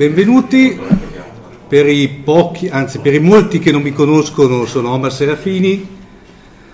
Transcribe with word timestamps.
Benvenuti, 0.00 0.80
per 1.68 1.86
i 1.86 2.08
pochi, 2.08 2.68
anzi 2.68 3.00
per 3.00 3.12
i 3.12 3.20
molti 3.20 3.58
che 3.58 3.70
non 3.70 3.82
mi 3.82 3.92
conoscono 3.92 4.64
sono 4.64 4.92
Omar 4.92 5.12
Serafini, 5.12 5.86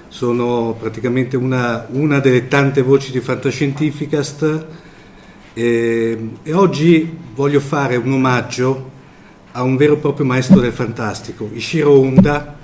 sono 0.07 0.77
praticamente 0.79 1.37
una, 1.37 1.89
una 1.91 2.21
delle 2.21 2.47
tante 2.47 2.83
voci 2.83 3.11
di 3.11 3.19
Fantascientificast. 3.19 4.67
E, 5.55 6.29
e 6.41 6.53
oggi 6.53 7.17
voglio 7.35 7.59
fare 7.59 7.97
un 7.97 8.13
omaggio 8.13 8.91
a 9.51 9.63
un 9.65 9.75
vero 9.75 9.95
e 9.95 9.99
proprio 9.99 10.25
maestro 10.25 10.61
del 10.61 10.71
fantastico, 10.71 11.51
Ishiro 11.53 11.99
Honda, 11.99 12.57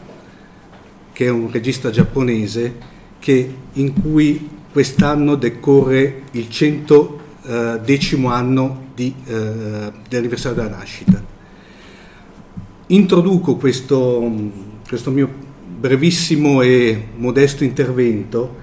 che 1.12 1.24
è 1.24 1.28
un 1.28 1.50
regista 1.50 1.90
giapponese 1.90 2.76
che, 3.18 3.52
in 3.72 4.00
cui 4.00 4.48
quest'anno 4.70 5.34
decorre 5.34 6.22
il 6.30 6.48
110 6.48 7.21
eh, 7.44 7.80
anno 8.26 8.86
di, 8.94 9.14
eh, 9.24 9.92
dell'anniversario 10.08 10.62
della 10.62 10.76
nascita. 10.76 11.22
Introduco 12.88 13.56
questo, 13.56 14.30
questo 14.86 15.10
mio 15.10 15.28
brevissimo 15.78 16.62
e 16.62 17.08
modesto 17.16 17.64
intervento 17.64 18.60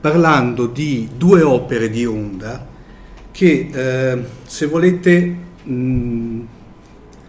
parlando 0.00 0.66
di 0.66 1.08
due 1.16 1.42
opere 1.42 1.90
di 1.90 2.06
Onda 2.06 2.66
che, 3.32 3.68
eh, 3.70 4.24
se 4.46 4.66
volete, 4.66 5.36
mh, 5.64 6.40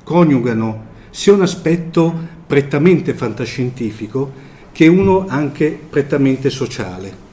coniugano 0.03 0.85
sia 1.09 1.33
un 1.33 1.41
aspetto 1.41 2.13
prettamente 2.47 3.13
fantascientifico 3.13 4.31
che 4.71 4.87
uno 4.87 5.25
anche 5.27 5.77
prettamente 5.89 6.49
sociale. 6.49 7.26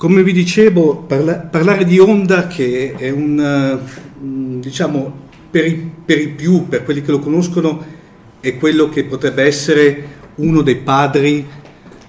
Come 0.00 0.22
vi 0.22 0.32
dicevo, 0.32 0.96
parla- 0.96 1.40
parlare 1.40 1.84
di 1.84 1.98
onda 1.98 2.46
che 2.46 2.94
è 2.96 3.10
un, 3.10 3.82
uh, 4.18 4.58
diciamo, 4.58 5.12
per 5.50 5.66
i, 5.66 5.92
per 6.02 6.18
i, 6.18 6.28
più, 6.28 6.68
per 6.68 6.84
quelli 6.84 7.02
che 7.02 7.10
lo 7.10 7.18
conoscono, 7.18 7.84
è 8.40 8.56
quello 8.56 8.88
che 8.88 9.04
potrebbe 9.04 9.42
essere 9.42 10.04
uno 10.36 10.62
dei 10.62 10.76
padri, 10.76 11.46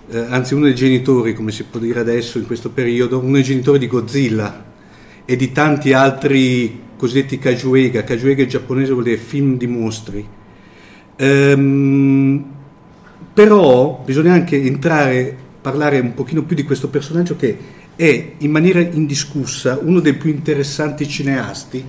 eh, 0.10 0.18
anzi 0.18 0.54
uno 0.54 0.68
dei 0.68 0.74
genitori, 0.76 1.34
come 1.34 1.52
si 1.52 1.66
può 1.66 1.82
dire 1.82 2.00
adesso 2.00 2.38
in 2.38 2.46
questo 2.46 2.70
periodo, 2.70 3.20
uno 3.20 3.34
dei 3.34 3.44
genitori 3.44 3.78
di 3.78 3.88
Godzilla 3.88 4.64
e 5.26 5.36
di 5.36 5.52
tanti 5.52 5.92
altri 5.92 6.84
cosiddetti 6.96 7.40
kajuega. 7.40 8.06
Kajuega 8.06 8.44
in 8.44 8.48
giapponese 8.48 8.94
vuol 8.94 9.04
dire 9.04 9.18
film 9.18 9.58
di 9.58 9.68
mostri. 9.68 10.26
Ehm, 11.18 12.46
però 13.34 14.02
bisogna 14.06 14.32
anche 14.32 14.64
entrare, 14.64 15.36
parlare 15.60 16.00
un 16.00 16.14
pochino 16.14 16.44
più 16.44 16.56
di 16.56 16.64
questo 16.64 16.88
personaggio 16.88 17.36
che 17.36 17.80
è 18.02 18.32
in 18.40 18.50
maniera 18.50 18.80
indiscussa 18.80 19.78
uno 19.80 20.00
dei 20.00 20.16
più 20.16 20.32
interessanti 20.32 21.08
cineasti 21.08 21.86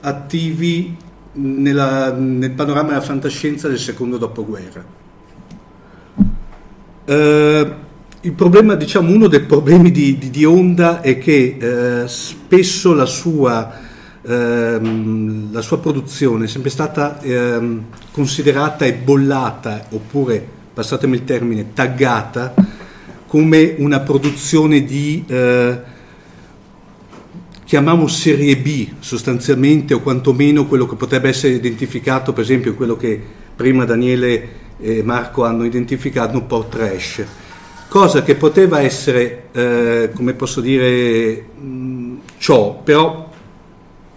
attivi 0.00 0.96
nella, 1.34 2.12
nel 2.12 2.50
panorama 2.50 2.88
della 2.88 3.00
fantascienza 3.00 3.68
del 3.68 3.78
secondo 3.78 4.18
dopoguerra. 4.18 4.84
Eh, 7.04 7.74
il 8.20 8.32
problema, 8.32 8.74
diciamo, 8.74 9.14
uno 9.14 9.28
dei 9.28 9.42
problemi 9.42 9.92
di, 9.92 10.18
di, 10.18 10.30
di 10.30 10.44
Honda 10.44 11.00
è 11.00 11.18
che 11.18 11.56
eh, 11.60 12.08
spesso 12.08 12.92
la 12.92 13.06
sua, 13.06 13.74
ehm, 14.22 15.52
la 15.52 15.60
sua, 15.60 15.78
produzione 15.78 16.46
è 16.46 16.48
sempre 16.48 16.70
stata 16.70 17.20
ehm, 17.20 17.84
considerata 18.10 18.86
e 18.86 18.94
bollata, 18.94 19.86
oppure, 19.90 20.44
passatemi 20.74 21.14
il 21.14 21.24
termine, 21.24 21.72
taggata 21.72 22.82
come 23.34 23.74
una 23.78 23.98
produzione 23.98 24.84
di, 24.84 25.24
eh, 25.26 25.76
chiamiamo 27.64 28.06
serie 28.06 28.56
B 28.56 28.90
sostanzialmente, 29.00 29.92
o 29.92 29.98
quantomeno 29.98 30.66
quello 30.66 30.86
che 30.86 30.94
potrebbe 30.94 31.30
essere 31.30 31.54
identificato, 31.54 32.32
per 32.32 32.44
esempio, 32.44 32.76
quello 32.76 32.96
che 32.96 33.20
prima 33.56 33.84
Daniele 33.84 34.48
e 34.78 35.02
Marco 35.02 35.42
hanno 35.44 35.64
identificato, 35.64 36.38
un 36.38 36.46
po' 36.46 36.68
trash. 36.68 37.24
Cosa 37.88 38.22
che 38.22 38.36
poteva 38.36 38.80
essere, 38.80 39.46
eh, 39.50 40.10
come 40.14 40.34
posso 40.34 40.60
dire, 40.60 41.44
mh, 41.58 42.18
ciò, 42.38 42.82
però 42.84 43.32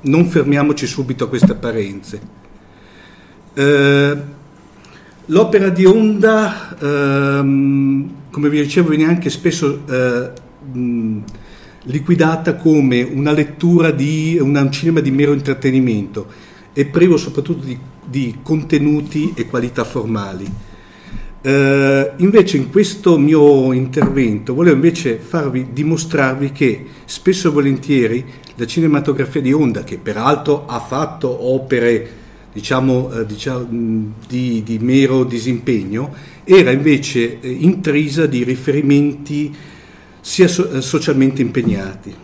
non 0.01 0.27
fermiamoci 0.27 0.85
subito 0.85 1.23
a 1.23 1.27
queste 1.27 1.53
apparenze. 1.53 2.21
Eh, 3.55 4.17
l'opera 5.27 5.69
di 5.69 5.85
Onda, 5.85 6.77
ehm, 6.79 8.09
come 8.31 8.50
vi 8.50 8.62
dicevo, 8.62 8.89
viene 8.89 9.06
anche 9.06 9.29
spesso 9.29 9.81
eh, 9.89 10.31
mh, 10.71 11.24
liquidata 11.83 12.56
come 12.56 13.01
una 13.01 13.31
lettura 13.31 13.91
di 13.91 14.38
un 14.39 14.69
cinema 14.71 15.00
di 15.00 15.12
mero 15.12 15.33
intrattenimento 15.33 16.27
e 16.74 16.85
privo 16.85 17.18
soprattutto 17.18 17.65
di, 17.65 17.77
di 18.06 18.38
contenuti 18.41 19.33
e 19.35 19.47
qualità 19.47 19.83
formali. 19.83 20.65
Uh, 21.39 22.12
invece 22.18 22.57
in 22.57 22.69
questo 22.71 23.18
mio 23.18 23.71
intervento 23.71 24.53
volevo 24.53 24.75
invece 24.75 25.18
farvi 25.18 25.68
dimostrarvi 25.71 26.51
che 26.51 26.85
spesso 27.06 27.47
e 27.47 27.51
volentieri 27.51 28.25
la 28.56 28.65
cinematografia 28.65 29.39
di 29.39 29.53
Onda, 29.53 29.83
che 29.83 29.97
peraltro 29.97 30.65
ha 30.65 30.79
fatto 30.79 31.53
opere 31.53 32.09
diciamo, 32.57 33.06
uh, 33.06 33.24
diciamo 33.24 33.68
di, 34.27 34.63
di, 34.63 34.80
mero 34.80 35.24
disimpegno, 35.24 36.12
era 36.44 36.71
invece 36.71 37.38
uh, 37.39 37.45
intrisa 37.45 38.25
di 38.25 38.44
riferimenti 38.44 39.56
sia 40.19 40.48
so- 40.48 40.81
socialmente 40.81 41.44
impegnati. 41.44 42.15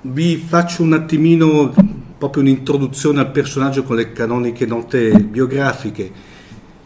Vi 0.00 0.36
faccio 0.36 0.82
un 0.82 0.94
attimino 0.94 1.72
proprio 2.18 2.42
un'introduzione 2.42 3.20
al 3.20 3.30
personaggio 3.30 3.84
con 3.84 3.94
le 3.94 4.10
canoniche 4.10 4.66
note 4.66 5.12
biografiche. 5.20 6.10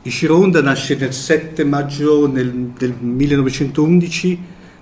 Ishiro 0.02 0.36
Honda 0.36 0.60
nasce 0.60 0.92
il 0.94 1.12
7 1.12 1.64
maggio 1.64 2.26
nel, 2.26 2.52
del 2.76 2.92
1911 2.98 4.38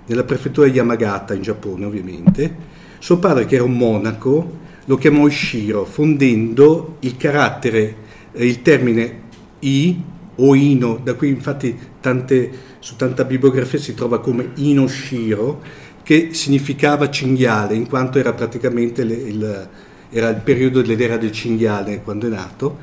nella 0.07 0.23
prefettura 0.23 0.67
di 0.67 0.73
Yamagata 0.73 1.33
in 1.33 1.43
Giappone 1.43 1.85
ovviamente. 1.85 2.79
Suo 3.01 3.17
padre 3.17 3.45
che 3.45 3.55
era 3.55 3.63
un 3.63 3.75
monaco 3.75 4.59
lo 4.85 4.95
chiamò 4.95 5.25
Ishiro 5.25 5.85
fondendo 5.85 6.97
il 6.99 7.17
carattere, 7.17 7.95
eh, 8.31 8.45
il 8.45 8.61
termine 8.61 9.21
I 9.57 9.99
o 10.35 10.53
Ino, 10.53 10.99
da 11.03 11.15
cui 11.15 11.29
infatti 11.29 11.75
tante, 11.99 12.51
su 12.77 12.97
tanta 12.97 13.23
bibliografia 13.23 13.79
si 13.79 13.95
trova 13.95 14.19
come 14.19 14.51
Ino 14.57 14.85
Shiro, 14.85 15.63
che 16.03 16.29
significava 16.33 17.09
cinghiale 17.09 17.73
in 17.73 17.87
quanto 17.87 18.19
era 18.19 18.33
praticamente 18.33 19.03
le, 19.03 19.15
il 19.15 19.69
era 20.11 20.29
il 20.29 20.41
periodo 20.43 20.83
dell'era 20.83 21.17
del 21.17 21.31
cinghiale 21.31 22.01
quando 22.03 22.27
è 22.27 22.29
nato, 22.29 22.77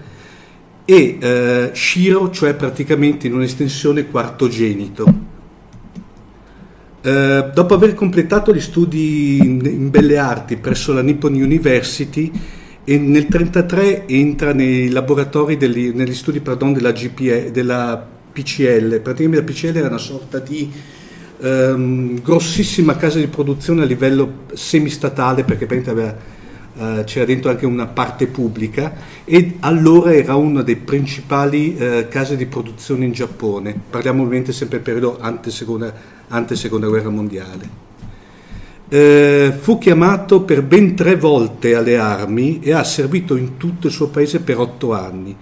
e 0.84 1.18
eh, 1.20 1.70
Shiro, 1.74 2.30
cioè 2.30 2.54
praticamente 2.54 3.28
in 3.28 3.34
un'estensione 3.34 4.08
quartogenito. 4.08 5.27
Eh, 7.00 7.50
dopo 7.54 7.74
aver 7.74 7.94
completato 7.94 8.52
gli 8.52 8.60
studi 8.60 9.38
in, 9.38 9.60
in, 9.64 9.90
belle 9.90 10.18
arti 10.18 10.56
presso 10.56 10.92
la 10.92 11.02
Nippon 11.02 11.32
University, 11.32 12.30
nel 12.84 13.00
1933 13.00 14.08
entra 14.08 14.52
nei 14.52 14.88
laboratori, 14.88 15.56
degli, 15.56 15.90
negli 15.90 16.14
studi 16.14 16.40
pardon, 16.40 16.72
della, 16.72 16.92
GPE, 16.92 17.50
della 17.52 18.04
PCL. 18.32 19.00
Praticamente 19.00 19.36
la 19.36 19.42
PCL 19.44 19.76
era 19.76 19.88
una 19.88 19.98
sorta 19.98 20.38
di 20.38 20.70
ehm, 21.40 22.22
grossissima 22.22 22.96
casa 22.96 23.18
di 23.18 23.26
produzione 23.26 23.82
a 23.82 23.84
livello 23.84 24.44
semistatale, 24.54 25.44
perché 25.44 25.66
aveva 25.90 26.16
Uh, 26.78 27.02
c'era 27.02 27.24
dentro 27.24 27.50
anche 27.50 27.66
una 27.66 27.86
parte 27.86 28.28
pubblica 28.28 28.94
e 29.24 29.56
allora 29.58 30.14
era 30.14 30.36
una 30.36 30.62
dei 30.62 30.76
principali 30.76 31.76
uh, 31.76 32.06
case 32.08 32.36
di 32.36 32.46
produzione 32.46 33.04
in 33.04 33.10
Giappone, 33.10 33.76
parliamo 33.90 34.22
ovviamente 34.22 34.52
sempre 34.52 34.76
del 34.80 34.86
periodo 34.86 35.18
ante 35.20 35.50
seconda, 35.50 35.92
ante 36.28 36.54
seconda 36.54 36.86
guerra 36.86 37.08
mondiale. 37.08 37.68
Uh, 38.90 39.58
fu 39.58 39.78
chiamato 39.78 40.42
per 40.42 40.62
ben 40.62 40.94
tre 40.94 41.16
volte 41.16 41.74
alle 41.74 41.98
armi 41.98 42.60
e 42.60 42.70
ha 42.70 42.84
servito 42.84 43.34
in 43.34 43.56
tutto 43.56 43.88
il 43.88 43.92
suo 43.92 44.06
paese 44.06 44.38
per 44.38 44.60
otto 44.60 44.92
anni. 44.92 45.34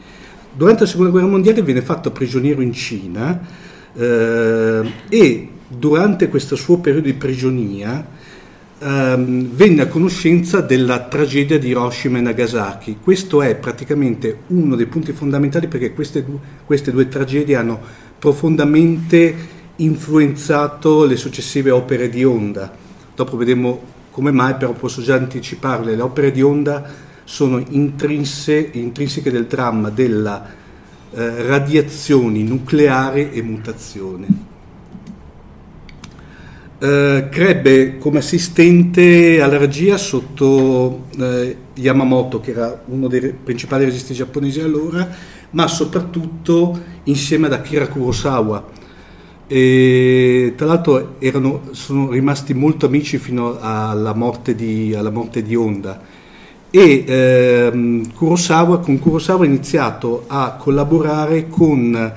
Durante 0.55 0.85
la 0.85 0.89
seconda 0.89 1.11
guerra 1.11 1.27
mondiale 1.27 1.61
viene 1.61 1.83
fatto 1.83 2.13
prigioniero 2.13 2.63
in 2.63 2.73
Cina 2.73 3.65
e 3.95 5.49
durante 5.69 6.29
questo 6.29 6.57
suo 6.57 6.79
periodo 6.79 7.07
di 7.07 7.15
prigionia 7.15 8.16
ehm, 8.79 9.51
venne 9.51 9.83
a 9.83 9.89
conoscenza 9.89 10.61
della 10.61 11.01
tragedia 11.05 11.59
di 11.59 11.69
Hiroshima 11.69 12.19
e 12.19 12.23
Nagasaki. 12.23 12.99
Questo 13.03 13.43
è 13.43 13.55
praticamente 13.57 14.41
uno 14.49 14.77
dei 14.77 14.87
punti 14.87 15.13
fondamentali 15.13 15.69
perché 15.69 15.93
queste, 15.93 16.25
queste 16.65 16.91
due 16.91 17.09
tragedie 17.09 17.57
hanno 17.57 17.81
profondamente 18.19 19.35
influenzato 19.77 21.05
le 21.05 21.17
successive 21.17 21.71
opere 21.71 22.09
di 22.09 22.25
Honda. 22.25 22.73
Dopo 23.15 23.37
vedremo 23.37 23.95
come 24.11 24.31
mai, 24.31 24.55
però 24.55 24.73
posso 24.73 25.03
già 25.03 25.15
anticiparle. 25.17 25.95
Le 25.95 26.03
opere 26.03 26.33
di 26.33 26.43
Honda 26.43 26.85
sono 27.25 27.63
intrinse, 27.69 28.71
intrinseche 28.73 29.31
del 29.31 29.47
dramma 29.47 29.91
della 29.91 30.65
eh, 31.13 31.43
radiazioni 31.43 32.43
nucleare 32.43 33.33
e 33.33 33.43
mutazione. 33.43 34.55
Eh, 36.79 37.29
crebbe 37.31 37.97
come 37.97 38.19
assistente 38.19 39.41
alla 39.41 39.57
regia 39.57 39.97
sotto 39.97 41.07
eh, 41.19 41.57
Yamamoto, 41.73 42.41
che 42.41 42.51
era 42.51 42.83
uno 42.89 43.09
dei 43.09 43.33
principali 43.33 43.87
registi 43.87 44.13
giapponesi 44.13 44.61
allora, 44.61 45.09
ma 45.51 45.67
soprattutto 45.69 46.79
insieme 47.05 47.47
ad 47.47 47.55
Akira 47.55 47.89
Kurosawa. 47.89 48.63
E, 49.47 50.53
tra 50.55 50.67
l'altro 50.67 51.15
erano, 51.19 51.63
sono 51.71 52.11
rimasti 52.11 52.53
molto 52.53 52.85
amici 52.85 53.17
fino 53.17 53.59
alla 53.59 54.13
morte 54.13 54.55
di, 54.55 54.95
alla 54.95 55.11
morte 55.11 55.43
di 55.43 55.55
Honda. 55.55 55.99
E 56.69 57.05
ehm, 57.07 58.13
Kurosawa, 58.13 58.81
con 58.81 58.99
Kurosawa 58.99 59.45
ha 59.45 59.47
iniziato 59.47 60.25
a 60.27 60.57
collaborare 60.61 61.49
con 61.49 62.13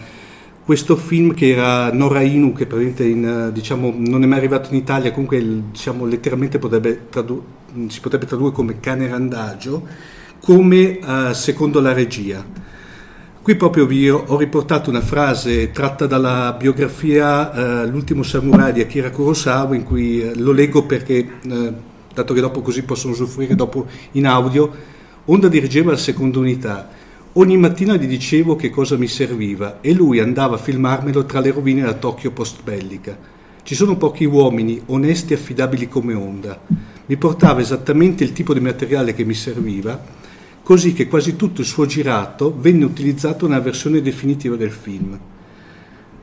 questo 0.69 0.95
film 0.97 1.33
che 1.33 1.49
era 1.49 1.91
Nora 1.91 2.21
Inu, 2.21 2.53
che 2.53 2.67
in, 3.03 3.49
diciamo, 3.51 3.91
non 3.97 4.21
è 4.21 4.27
mai 4.27 4.37
arrivato 4.37 4.69
in 4.69 4.75
Italia, 4.75 5.09
comunque 5.09 5.43
diciamo, 5.71 6.05
letteralmente 6.05 6.59
tradu- 7.09 7.41
si 7.87 7.99
potrebbe 7.99 8.27
tradurre 8.27 8.51
come 8.51 8.79
cane 8.79 9.07
randagio, 9.07 9.87
come 10.39 10.99
uh, 11.01 11.33
secondo 11.33 11.79
la 11.79 11.91
regia. 11.91 12.45
Qui 13.41 13.55
proprio 13.55 13.87
vi 13.87 14.11
ho 14.11 14.37
riportato 14.37 14.91
una 14.91 15.01
frase 15.01 15.71
tratta 15.71 16.05
dalla 16.05 16.55
biografia 16.55 17.49
uh, 17.85 17.89
L'ultimo 17.89 18.21
samurai 18.21 18.71
di 18.71 18.81
Akira 18.81 19.09
Kurosawa, 19.09 19.73
in 19.73 19.81
cui 19.81 20.21
uh, 20.21 20.33
lo 20.35 20.51
leggo 20.51 20.85
perché, 20.85 21.27
dato 22.13 22.33
che 22.35 22.41
dopo 22.41 22.61
così 22.61 22.83
possono 22.83 23.13
usufruire 23.13 23.55
dopo 23.55 23.87
in 24.11 24.27
audio, 24.27 24.71
Onda 25.25 25.47
dirigeva 25.47 25.89
la 25.89 25.97
seconda 25.97 26.37
unità 26.37 26.98
Ogni 27.33 27.57
mattina 27.57 27.95
gli 27.95 28.07
dicevo 28.07 28.55
che 28.55 28.71
cosa 28.71 28.97
mi 28.97 29.05
serviva 29.05 29.81
e 29.81 29.93
lui 29.93 30.19
andava 30.19 30.55
a 30.55 30.59
filmarmelo 30.59 31.25
tra 31.25 31.39
le 31.39 31.51
rovine 31.51 31.81
della 31.81 31.93
Tokyo 31.93 32.31
post-bellica. 32.31 33.15
Ci 33.61 33.75
sono 33.75 33.97
pochi 33.97 34.25
uomini 34.25 34.81
onesti 34.87 35.33
e 35.33 35.35
affidabili 35.35 35.87
come 35.87 36.15
Onda. 36.15 36.59
Mi 37.05 37.17
portava 37.17 37.61
esattamente 37.61 38.23
il 38.23 38.33
tipo 38.33 38.51
di 38.55 38.59
materiale 38.59 39.13
che 39.13 39.25
mi 39.25 39.35
serviva, 39.35 40.03
così 40.63 40.93
che 40.93 41.07
quasi 41.07 41.35
tutto 41.35 41.61
il 41.61 41.67
suo 41.67 41.85
girato 41.85 42.55
venne 42.57 42.85
utilizzato 42.85 43.47
nella 43.47 43.61
versione 43.61 44.01
definitiva 44.01 44.55
del 44.55 44.71
film. 44.71 45.19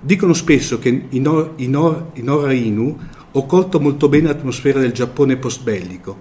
Dicono 0.00 0.32
spesso 0.32 0.80
che 0.80 1.06
in, 1.08 1.28
Or, 1.28 1.52
in, 1.56 1.76
Or, 1.76 2.06
in 2.14 2.28
Ora 2.28 2.52
Inu 2.52 2.98
ho 3.30 3.46
colto 3.46 3.78
molto 3.78 4.08
bene 4.08 4.26
l'atmosfera 4.26 4.80
del 4.80 4.92
Giappone 4.92 5.36
post-bellico. 5.36 6.18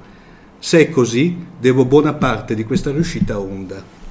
Se 0.59 0.79
è 0.79 0.89
così, 0.91 1.35
devo 1.59 1.85
buona 1.85 2.13
parte 2.13 2.53
di 2.53 2.63
questa 2.63 2.91
riuscita 2.91 3.33
a 3.33 3.39
Onda. 3.39 4.03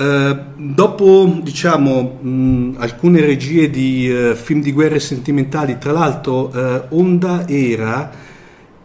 Eh, 0.00 0.36
dopo 0.54 1.40
diciamo, 1.42 2.18
mh, 2.20 2.76
alcune 2.78 3.20
regie 3.20 3.68
di 3.68 4.08
uh, 4.08 4.36
film 4.36 4.62
di 4.62 4.70
guerre 4.70 5.00
sentimentali, 5.00 5.76
tra 5.78 5.90
l'altro 5.90 6.52
uh, 6.54 6.96
Onda 6.96 7.48
era 7.48 8.08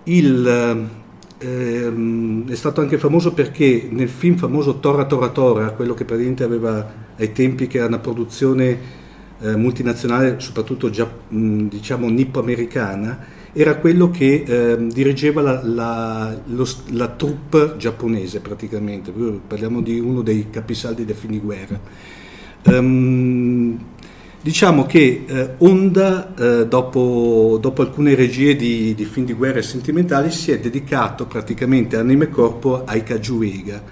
il, 0.06 0.88
ehm, 1.38 2.50
è 2.50 2.56
stato 2.56 2.82
anche 2.82 2.98
famoso 2.98 3.32
perché 3.32 3.88
nel 3.92 4.10
film 4.10 4.38
famoso 4.38 4.80
Tora 4.80 5.06
Tora 5.06 5.30
Tora, 5.30 5.70
quello 5.74 5.94
che 5.94 6.04
praticamente 6.04 6.44
aveva 6.44 6.92
ai 7.16 7.32
tempi 7.32 7.68
che 7.68 7.78
era 7.78 7.86
una 7.86 8.00
produzione 8.00 9.02
multinazionale, 9.44 10.40
soprattutto 10.40 10.90
già, 10.90 11.06
mh, 11.28 11.66
diciamo 11.68 12.08
nippo-americana, 12.08 13.20
era 13.54 13.76
quello 13.76 14.10
che 14.10 14.44
eh, 14.46 14.88
dirigeva 14.88 15.42
la, 15.42 15.62
la, 15.64 16.42
lo, 16.46 16.68
la, 16.90 17.08
troupe 17.10 17.76
giapponese 17.78 18.40
praticamente, 18.40 19.14
parliamo 19.46 19.82
di 19.82 20.00
uno 20.00 20.24
dei 20.24 20.50
capisaldi 20.50 21.06
dei 21.06 21.14
film 21.14 21.34
di 21.34 21.40
guerra. 21.40 21.80
Um, 22.66 23.78
diciamo 24.42 24.86
che 24.88 25.24
eh, 25.28 25.50
Honda, 25.60 26.34
eh, 26.34 26.68
dopo, 26.68 27.60
dopo, 27.62 27.84
alcune 27.84 28.16
regie 28.16 28.56
di, 28.56 28.96
di, 28.96 29.06
film 29.06 29.28
di 29.28 29.34
guerra 29.34 29.62
sentimentali, 29.62 30.32
si 30.32 30.52
è 30.52 30.60
dedicato 30.60 31.28
praticamente 31.28 31.96
anime 31.96 32.26
e 32.26 32.30
corpo 32.30 32.84
ai 32.86 33.04
Kajuega. 33.04 33.84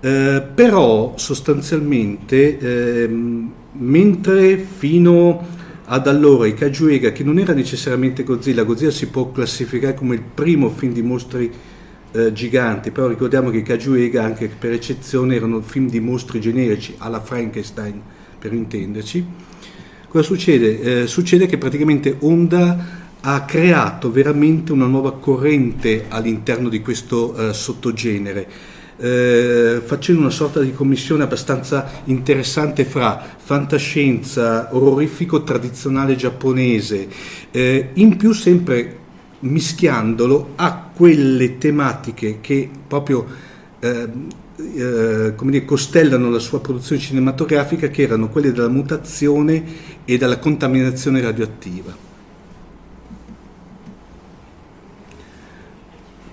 Eh, 0.00 0.42
però 0.54 1.12
sostanzialmente, 1.16 2.58
ehm, 2.58 3.52
mentre 3.72 4.56
fino 4.56 5.56
ad 5.90 6.06
allora 6.06 6.46
i 6.46 6.52
Kajuega, 6.52 7.12
che 7.12 7.24
non 7.24 7.38
era 7.38 7.54
necessariamente 7.54 8.22
Godzilla, 8.22 8.62
Godzilla 8.62 8.90
si 8.90 9.06
può 9.06 9.32
classificare 9.32 9.94
come 9.94 10.16
il 10.16 10.22
primo 10.22 10.68
film 10.68 10.92
di 10.92 11.00
mostri 11.00 11.50
eh, 12.12 12.32
giganti, 12.32 12.90
però 12.90 13.08
ricordiamo 13.08 13.48
che 13.48 13.58
i 13.58 13.62
Kajuega 13.62 14.22
anche 14.22 14.48
per 14.48 14.72
eccezione 14.72 15.34
erano 15.34 15.62
film 15.62 15.88
di 15.88 15.98
mostri 16.00 16.40
generici 16.40 16.94
alla 16.98 17.20
Frankenstein 17.20 18.02
per 18.38 18.52
intenderci. 18.52 19.26
Cosa 20.08 20.24
succede? 20.24 21.02
Eh, 21.02 21.06
succede 21.06 21.46
che 21.46 21.56
praticamente 21.56 22.16
Honda 22.20 23.06
ha 23.20 23.44
creato 23.44 24.10
veramente 24.10 24.72
una 24.72 24.86
nuova 24.86 25.14
corrente 25.14 26.04
all'interno 26.08 26.68
di 26.68 26.80
questo 26.80 27.34
eh, 27.34 27.52
sottogenere. 27.54 28.76
Eh, 29.00 29.80
facendo 29.84 30.22
una 30.22 30.30
sorta 30.30 30.58
di 30.60 30.72
commissione 30.72 31.22
abbastanza 31.22 31.88
interessante 32.06 32.84
fra 32.84 33.24
fantascienza, 33.36 34.70
orrorifico 34.72 35.44
tradizionale 35.44 36.16
giapponese, 36.16 37.08
eh, 37.52 37.90
in 37.94 38.16
più 38.16 38.32
sempre 38.32 38.96
mischiandolo 39.40 40.54
a 40.56 40.90
quelle 40.92 41.58
tematiche 41.58 42.38
che 42.40 42.68
proprio 42.88 43.24
eh, 43.78 44.08
eh, 44.56 45.32
come 45.36 45.50
dire, 45.52 45.64
costellano 45.64 46.30
la 46.30 46.40
sua 46.40 46.60
produzione 46.60 47.00
cinematografica, 47.00 47.88
che 47.88 48.02
erano 48.02 48.28
quelle 48.28 48.50
della 48.50 48.68
mutazione 48.68 49.62
e 50.04 50.18
della 50.18 50.38
contaminazione 50.38 51.20
radioattiva. 51.20 52.07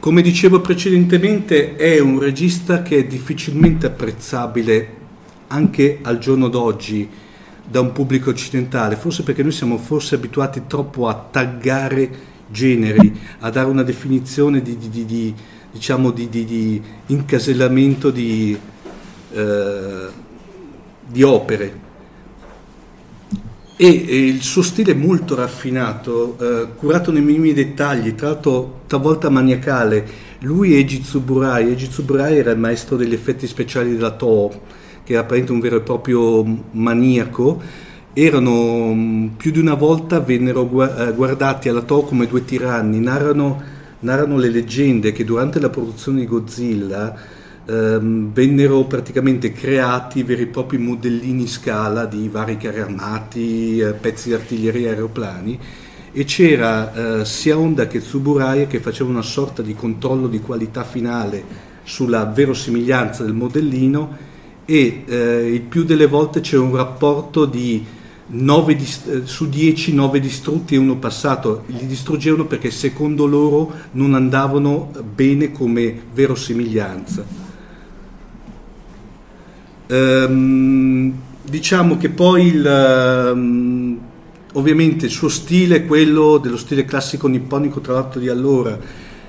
Come 0.05 0.21
dicevo 0.21 0.62
precedentemente, 0.62 1.75
è 1.75 2.00
un 2.00 2.19
regista 2.19 2.83
che 2.83 2.97
è 3.00 3.05
difficilmente 3.07 3.88
apprezzabile 3.88 4.89
anche 5.47 5.97
al 6.03 6.19
giorno 6.19 6.47
d'oggi 6.47 7.09
da 7.67 7.79
un 7.79 7.91
pubblico 7.91 8.29
occidentale, 8.29 8.97
forse 8.97 9.24
perché 9.24 9.41
noi 9.41 9.51
siamo 9.51 9.79
forse 9.79 10.13
abituati 10.13 10.62
troppo 10.67 11.07
a 11.07 11.15
taggare 11.15 12.07
generi, 12.51 13.19
a 13.39 13.50
dare 13.50 13.67
una 13.67 13.81
definizione 13.81 14.62
di, 14.62 14.77
di, 14.77 14.89
di, 14.89 15.05
di 15.05 15.33
diciamo, 15.71 16.12
di, 16.12 16.83
incasellamento 17.07 18.13
eh, 18.13 18.57
di 21.09 21.24
opere. 21.24 21.85
E, 23.77 23.88
il 23.88 24.41
suo 24.41 24.62
stile 24.62 24.94
è 24.94 24.96
molto 24.96 25.36
raffinato, 25.36 26.38
eh, 26.39 26.67
curato 26.77 27.12
nei 27.12 27.22
minimi 27.22 27.51
dettagli, 27.51 28.15
tra 28.15 28.29
l'altro 28.29 28.84
talvolta 28.88 29.29
maniacale. 29.29 30.08
Lui 30.39 30.77
e 30.77 30.86
Jitsuburai, 30.86 31.72
e 31.72 31.75
Jitsuburai 31.75 32.38
era 32.38 32.51
il 32.51 32.58
maestro 32.58 32.96
degli 32.96 33.13
effetti 33.13 33.48
speciali 33.48 33.91
della 33.91 34.12
Toho, 34.12 34.62
che 35.03 35.13
era 35.13 35.24
praticamente 35.24 35.51
un 35.51 35.60
vero 35.60 35.75
e 35.77 35.82
proprio 35.82 36.44
maniaco, 36.72 37.62
erano 38.13 38.94
mm, 38.94 39.27
più 39.36 39.51
di 39.51 39.60
una 39.60 39.74
volta 39.74 40.22
vennero 40.22 40.62
eh, 40.62 41.12
guardati 41.12 41.67
alla 41.67 41.82
Toho 41.82 42.03
come 42.03 42.27
due 42.27 42.46
tiranni, 42.46 43.00
narrano, 43.01 43.62
narrano 44.00 44.38
le 44.38 44.50
leggende 44.50 45.12
che 45.12 45.25
durante 45.25 45.60
la 45.60 45.70
produzione 45.70 46.22
di 46.22 46.27
Godzilla 46.27 47.13
ehm, 47.65 48.31
vennero 48.34 48.84
praticamente 48.84 49.51
creati 49.51 50.24
veri 50.24 50.43
e 50.43 50.48
propri 50.48 50.77
modellini 50.77 51.41
in 51.41 51.48
scala 51.48 52.05
di 52.05 52.29
vari 52.29 52.57
carri 52.57 52.79
armati, 52.79 53.79
eh, 53.79 53.93
pezzi 53.93 54.29
di 54.29 54.36
artiglieria 54.36 54.91
aeroplani 54.91 55.60
e 56.17 56.24
c'era 56.24 57.19
eh, 57.19 57.25
sia 57.25 57.57
Honda 57.57 57.88
che 57.88 58.00
Tsuburaya 58.00 58.67
che 58.67 58.79
facevano 58.79 59.17
una 59.17 59.25
sorta 59.25 59.62
di 59.62 59.74
controllo 59.74 60.27
di 60.27 60.39
qualità 60.39 60.86
finale 60.86 61.43
sulla 61.84 62.24
verosimiglianza 62.24 63.24
del 63.24 63.34
modellino 63.34 64.17
e 64.63 65.03
eh, 65.05 65.53
il 65.53 65.62
più 65.62 65.84
delle 65.84 66.07
volte 66.07 66.39
c'era 66.39 66.62
un 66.62 66.75
rapporto 66.75 67.45
di 67.45 67.86
9 68.27 68.75
dist- 68.75 69.07
eh, 69.07 69.22
su 69.25 69.50
10 69.50 69.93
9 69.93 70.19
distrutti 70.19 70.75
e 70.75 70.77
uno 70.77 70.95
passato, 70.98 71.63
li 71.67 71.86
distruggevano 71.86 72.45
perché 72.45 72.72
secondo 72.72 73.25
loro 73.25 73.72
non 73.91 74.15
andavano 74.15 74.91
bene 75.13 75.51
come 75.51 76.01
verosimiglianza. 76.13 77.45
Ehm, 79.88 81.13
diciamo 81.44 81.98
che 81.98 82.10
poi 82.10 82.48
il, 82.48 83.32
um, 83.34 84.00
ovviamente 84.54 85.06
il 85.06 85.12
suo 85.12 85.30
stile 85.30 85.77
è 85.77 85.86
quello 85.86 86.38
dello 86.38 86.58
stile 86.58 86.86
classico 86.86 87.27
nipponico 87.27 87.82
tra 87.82 87.94
l'altro 87.94 88.20
di 88.20 88.30
allora, 88.30 88.77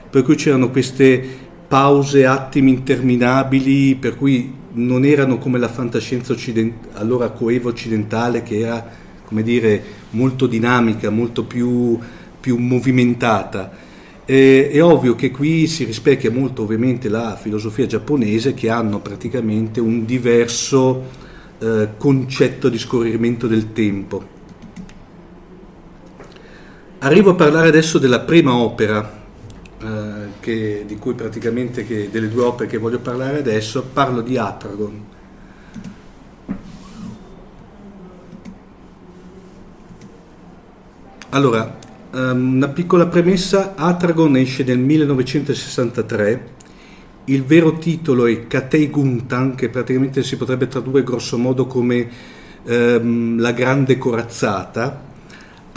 per 0.08 0.22
cui 0.22 0.34
c'erano 0.36 0.70
queste 0.70 1.44
pause, 1.68 2.24
attimi 2.26 2.70
interminabili, 2.70 3.96
per 3.96 4.16
cui 4.16 4.52
non 4.72 5.04
erano 5.04 5.38
come 5.38 5.58
la 5.58 5.68
fantascienza 5.68 6.32
occident- 6.32 6.88
allora 6.94 7.30
coeva 7.30 7.68
occidentale 7.68 8.42
che 8.42 8.60
era 8.60 9.04
come 9.24 9.42
dire 9.42 9.82
molto 10.10 10.46
dinamica, 10.46 11.10
molto 11.10 11.44
più, 11.44 11.98
più 12.40 12.56
movimentata. 12.56 13.84
E, 14.28 14.70
è 14.72 14.82
ovvio 14.82 15.14
che 15.14 15.30
qui 15.30 15.68
si 15.68 15.84
rispecchia 15.84 16.32
molto 16.32 16.62
ovviamente 16.62 17.08
la 17.08 17.36
filosofia 17.36 17.86
giapponese 17.86 18.54
che 18.54 18.68
hanno 18.68 18.98
praticamente 18.98 19.78
un 19.78 20.04
diverso 20.04 21.04
eh, 21.58 21.90
concetto 21.96 22.68
di 22.68 22.76
scorrimento 22.76 23.46
del 23.46 23.72
tempo. 23.72 24.34
Arrivo 26.98 27.30
a 27.30 27.34
parlare 27.34 27.68
adesso 27.68 27.98
della 27.98 28.20
prima 28.20 28.52
opera 28.56 29.24
eh, 29.80 29.86
che, 30.40 30.82
di 30.84 30.96
cui 30.96 31.14
praticamente 31.14 31.86
che, 31.86 32.10
delle 32.10 32.28
due 32.28 32.42
opere 32.42 32.68
che 32.68 32.78
voglio 32.78 32.98
parlare 32.98 33.38
adesso, 33.38 33.84
parlo 33.92 34.22
di 34.22 34.36
Atragon. 34.36 35.04
Allora, 41.28 41.78
um, 42.12 42.54
una 42.56 42.68
piccola 42.68 43.06
premessa, 43.06 43.74
Atragon 43.76 44.36
esce 44.36 44.64
nel 44.64 44.78
1963, 44.78 46.54
il 47.26 47.44
vero 47.44 47.78
titolo 47.78 48.26
è 48.26 48.46
Katei 48.46 48.88
Guntan, 48.88 49.54
che 49.54 49.68
praticamente 49.68 50.22
si 50.22 50.36
potrebbe 50.36 50.68
tradurre 50.68 51.02
grosso 51.02 51.38
modo 51.38 51.66
come 51.66 52.08
um, 52.64 53.40
la 53.40 53.52
grande 53.52 53.98
corazzata, 53.98 55.06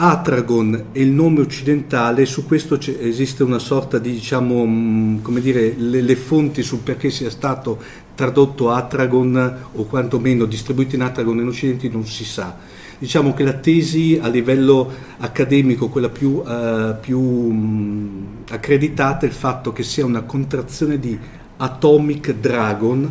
Atragon 0.01 0.85
è 0.93 0.99
il 0.99 1.09
nome 1.09 1.41
occidentale, 1.41 2.25
su 2.25 2.45
questo 2.45 2.79
esiste 2.79 3.43
una 3.43 3.59
sorta 3.59 3.99
di, 3.99 4.11
diciamo, 4.11 4.65
mm, 4.65 5.21
come 5.21 5.41
dire, 5.41 5.73
le, 5.77 6.01
le, 6.01 6.15
fonti 6.15 6.63
sul 6.63 6.79
perché 6.79 7.09
sia 7.09 7.29
stato 7.29 7.81
tradotto 8.15 8.71
Atragon 8.71 9.57
o 9.73 9.83
quantomeno 9.83 10.45
distribuito 10.45 10.95
in 10.95 11.01
Atragon 11.01 11.39
in 11.39 11.47
Occidente 11.47 11.89
non 11.89 12.05
si 12.05 12.23
sa. 12.23 12.55
Diciamo 12.99 13.33
che 13.33 13.45
la 13.45 13.53
tesi 13.53 14.19
a 14.21 14.27
livello 14.27 14.91
accademico, 15.19 15.87
quella 15.87 16.09
più, 16.09 16.41
uh, 16.45 16.95
più 16.99 17.17
um, 17.17 18.25
accreditata, 18.49 19.25
è 19.25 19.29
il 19.29 19.33
fatto 19.33 19.71
che 19.71 19.83
sia 19.83 20.03
una 20.03 20.23
contrazione 20.23 20.99
di 20.99 21.17
Atomic 21.55 22.33
Dragon, 22.33 23.09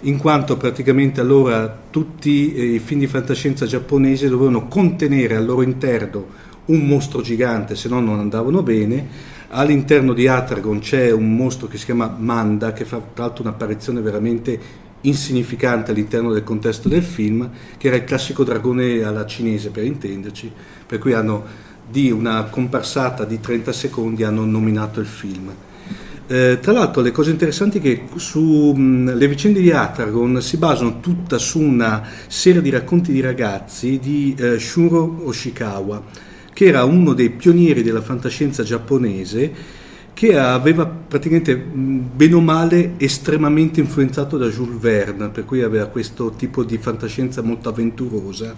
in 0.00 0.18
quanto 0.18 0.58
praticamente 0.58 1.22
allora 1.22 1.74
tutti 1.88 2.52
eh, 2.52 2.74
i 2.74 2.78
film 2.78 3.00
di 3.00 3.06
fantascienza 3.06 3.64
giapponesi 3.64 4.28
dovevano 4.28 4.68
contenere 4.68 5.36
al 5.36 5.46
loro 5.46 5.62
interno 5.62 6.26
un 6.66 6.86
mostro 6.86 7.22
gigante, 7.22 7.74
se 7.74 7.88
no 7.88 8.00
non 8.00 8.18
andavano 8.18 8.62
bene. 8.62 9.30
All'interno 9.48 10.12
di 10.12 10.28
Atragon 10.28 10.78
c'è 10.80 11.10
un 11.10 11.34
mostro 11.34 11.68
che 11.68 11.78
si 11.78 11.86
chiama 11.86 12.14
Manda, 12.18 12.74
che 12.74 12.84
fa 12.84 13.00
tra 13.14 13.24
l'altro 13.24 13.44
un'apparizione 13.44 14.02
veramente 14.02 14.60
insignificante 15.02 15.90
all'interno 15.90 16.32
del 16.32 16.44
contesto 16.44 16.88
del 16.88 17.02
film, 17.02 17.48
che 17.76 17.88
era 17.88 17.96
il 17.96 18.04
classico 18.04 18.44
dragone 18.44 19.02
alla 19.02 19.26
cinese 19.26 19.70
per 19.70 19.84
intenderci, 19.84 20.50
per 20.86 20.98
cui 20.98 21.12
hanno 21.12 21.70
di 21.88 22.10
una 22.10 22.44
comparsata 22.44 23.24
di 23.24 23.40
30 23.40 23.72
secondi 23.72 24.24
hanno 24.24 24.44
nominato 24.44 25.00
il 25.00 25.06
film. 25.06 25.52
Eh, 26.26 26.58
tra 26.60 26.72
l'altro 26.72 27.02
le 27.02 27.10
cose 27.10 27.30
interessanti 27.30 27.78
è 27.78 27.80
che 27.82 28.04
su, 28.16 28.72
mh, 28.74 29.16
le 29.16 29.28
vicende 29.28 29.60
di 29.60 29.70
Atragon 29.70 30.40
si 30.40 30.56
basano 30.56 31.00
tutta 31.00 31.36
su 31.36 31.60
una 31.60 32.02
serie 32.28 32.62
di 32.62 32.70
racconti 32.70 33.12
di 33.12 33.20
ragazzi 33.20 33.98
di 33.98 34.34
eh, 34.38 34.58
Shuro 34.58 35.22
Oshikawa, 35.24 36.02
che 36.52 36.64
era 36.66 36.84
uno 36.84 37.12
dei 37.12 37.30
pionieri 37.30 37.82
della 37.82 38.00
fantascienza 38.00 38.62
giapponese 38.62 39.80
che 40.14 40.38
aveva 40.38 40.86
praticamente 40.86 41.56
bene 41.56 42.34
o 42.34 42.40
male 42.40 42.92
estremamente 42.98 43.80
influenzato 43.80 44.36
da 44.36 44.48
Jules 44.48 44.78
Verne, 44.78 45.28
per 45.30 45.44
cui 45.44 45.62
aveva 45.62 45.86
questo 45.86 46.32
tipo 46.32 46.64
di 46.64 46.78
fantascienza 46.78 47.42
molto 47.42 47.68
avventurosa. 47.68 48.54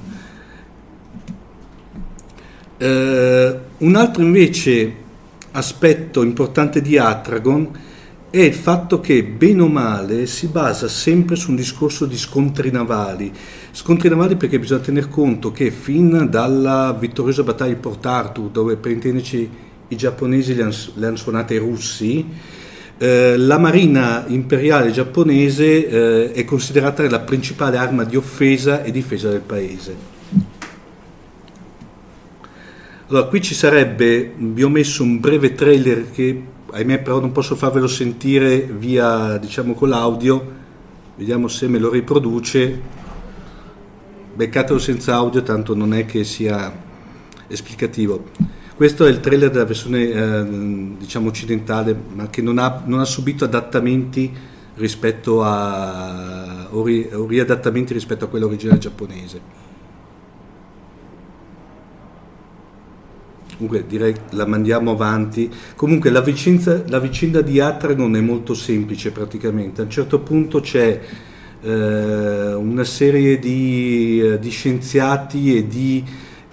Eh, 2.76 3.58
un 3.78 3.94
altro 3.94 4.23
invece 4.23 4.92
aspetto 5.52 6.23
importante 6.23 6.82
di 6.82 6.99
Atragon 6.99 7.70
è 8.28 8.40
il 8.40 8.54
fatto 8.54 8.99
che, 8.99 9.23
bene 9.23 9.62
o 9.62 9.68
male, 9.68 10.26
si 10.26 10.49
basa 10.49 10.88
sempre 10.88 11.37
su 11.37 11.50
un 11.50 11.56
discorso 11.56 12.04
di 12.04 12.18
scontri 12.18 12.73
navali. 12.73 13.32
Scontri 13.70 14.08
navali 14.08 14.34
perché 14.34 14.58
bisogna 14.58 14.80
tener 14.80 15.08
conto 15.08 15.52
che 15.52 15.70
fin 15.70 16.26
dalla 16.28 16.92
vittoriosa 16.99 17.44
battaglia 17.44 17.75
di 17.75 17.78
Port 17.78 18.04
Arthur, 18.04 18.50
dove 18.50 18.76
per 18.76 18.90
intenderci 18.90 19.49
i 19.88 19.96
giapponesi 19.96 20.54
le 20.54 21.06
hanno 21.06 21.16
suonate 21.16 21.54
i 21.54 21.58
russi, 21.58 22.26
eh, 22.96 23.36
la 23.36 23.58
marina 23.58 24.24
imperiale 24.28 24.92
giapponese 24.92 25.88
eh, 25.88 26.32
è 26.32 26.44
considerata 26.44 27.08
la 27.08 27.20
principale 27.20 27.76
arma 27.76 28.04
di 28.04 28.16
offesa 28.16 28.82
e 28.82 28.90
difesa 28.92 29.30
del 29.30 29.40
paese. 29.40 30.12
Allora, 33.08 33.26
qui 33.26 33.42
ci 33.42 33.54
sarebbe, 33.54 34.32
vi 34.36 34.62
ho 34.62 34.68
messo 34.68 35.02
un 35.02 35.20
breve 35.20 35.54
trailer 35.54 36.10
che 36.10 36.42
ahimè 36.70 37.00
però 37.00 37.20
non 37.20 37.32
posso 37.32 37.54
farvelo 37.54 37.86
sentire 37.86 38.60
via, 38.60 39.36
diciamo, 39.36 39.74
con 39.74 39.88
l'audio, 39.90 40.52
vediamo 41.16 41.46
se 41.48 41.68
me 41.68 41.78
lo 41.78 41.90
riproduce, 41.90 42.80
beccatelo 44.34 44.78
senza 44.78 45.14
audio, 45.14 45.42
tanto 45.42 45.74
non 45.74 45.94
è 45.94 46.06
che 46.06 46.24
sia 46.24 46.72
esplicativo. 47.46 48.24
Questo 48.74 49.06
è 49.06 49.08
il 49.08 49.20
trailer 49.20 49.50
della 49.50 49.64
versione 49.64 50.02
eh, 50.02 50.44
diciamo 50.98 51.28
occidentale, 51.28 51.96
ma 52.14 52.28
che 52.28 52.42
non 52.42 52.58
ha, 52.58 52.82
non 52.84 52.98
ha 52.98 53.04
subito 53.04 53.44
adattamenti 53.44 54.32
rispetto 54.76 55.44
a 55.44 56.66
o, 56.70 56.82
ri, 56.82 57.08
o 57.12 57.26
riadattamenti 57.26 57.92
rispetto 57.92 58.24
a 58.24 58.28
quello 58.28 58.46
originale 58.46 58.78
giapponese. 58.78 59.62
Comunque 63.56 63.86
direi 63.86 64.14
la 64.30 64.46
mandiamo 64.46 64.90
avanti. 64.90 65.48
Comunque 65.76 66.10
la 66.10 66.20
vicenda, 66.20 66.82
la 66.88 66.98
vicenda 66.98 67.40
di 67.40 67.60
Atragon 67.60 68.16
è 68.16 68.20
molto 68.20 68.54
semplice 68.54 69.12
praticamente. 69.12 69.80
A 69.80 69.84
un 69.84 69.90
certo 69.90 70.18
punto 70.18 70.60
c'è 70.60 71.00
eh, 71.62 72.54
una 72.54 72.84
serie 72.84 73.38
di, 73.38 74.20
eh, 74.20 74.38
di, 74.40 74.50
scienziati 74.50 75.56
e 75.56 75.66
di 75.68 76.04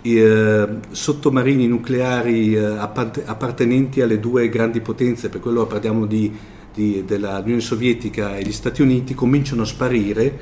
eh, 0.03 0.67
sottomarini 0.89 1.67
nucleari 1.67 2.55
eh, 2.55 2.63
appartenenti 2.63 4.01
alle 4.01 4.19
due 4.19 4.49
grandi 4.49 4.81
potenze, 4.81 5.29
per 5.29 5.39
quello 5.39 5.65
parliamo 5.67 6.05
di, 6.05 6.31
di, 6.73 7.03
dell'Unione 7.05 7.61
Sovietica 7.61 8.37
e 8.37 8.43
gli 8.43 8.51
Stati 8.51 8.81
Uniti, 8.81 9.13
cominciano 9.13 9.61
a 9.61 9.65
sparire 9.65 10.39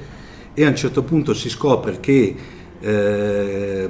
e 0.54 0.66
a 0.66 0.70
un 0.70 0.76
certo 0.76 1.04
punto 1.04 1.34
si 1.34 1.50
scopre 1.50 2.00
che 2.00 2.36
eh, 2.82 3.90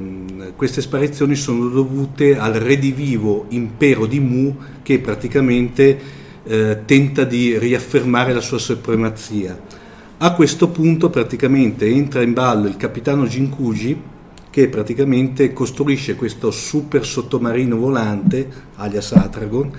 queste 0.56 0.82
sparizioni 0.82 1.36
sono 1.36 1.68
dovute 1.68 2.38
al 2.38 2.54
redivivo 2.54 3.46
impero 3.50 4.08
di 4.08 4.20
Mu 4.20 4.56
che 4.82 5.00
praticamente 5.00 6.00
eh, 6.44 6.80
tenta 6.86 7.24
di 7.24 7.58
riaffermare 7.58 8.34
la 8.34 8.42
sua 8.42 8.58
supremazia. 8.58 9.78
A 10.18 10.34
questo 10.34 10.70
punto 10.70 11.10
praticamente 11.10 11.86
entra 11.86 12.22
in 12.22 12.34
ballo 12.34 12.68
il 12.68 12.76
capitano 12.76 13.26
Jinkuji 13.26 14.18
che 14.50 14.68
praticamente 14.68 15.54
costruisce 15.54 16.16
questo 16.16 16.52
super 16.52 17.06
sottomarino 17.06 17.78
volante, 17.78 18.48
alias 18.76 19.12
Atragon, 19.12 19.72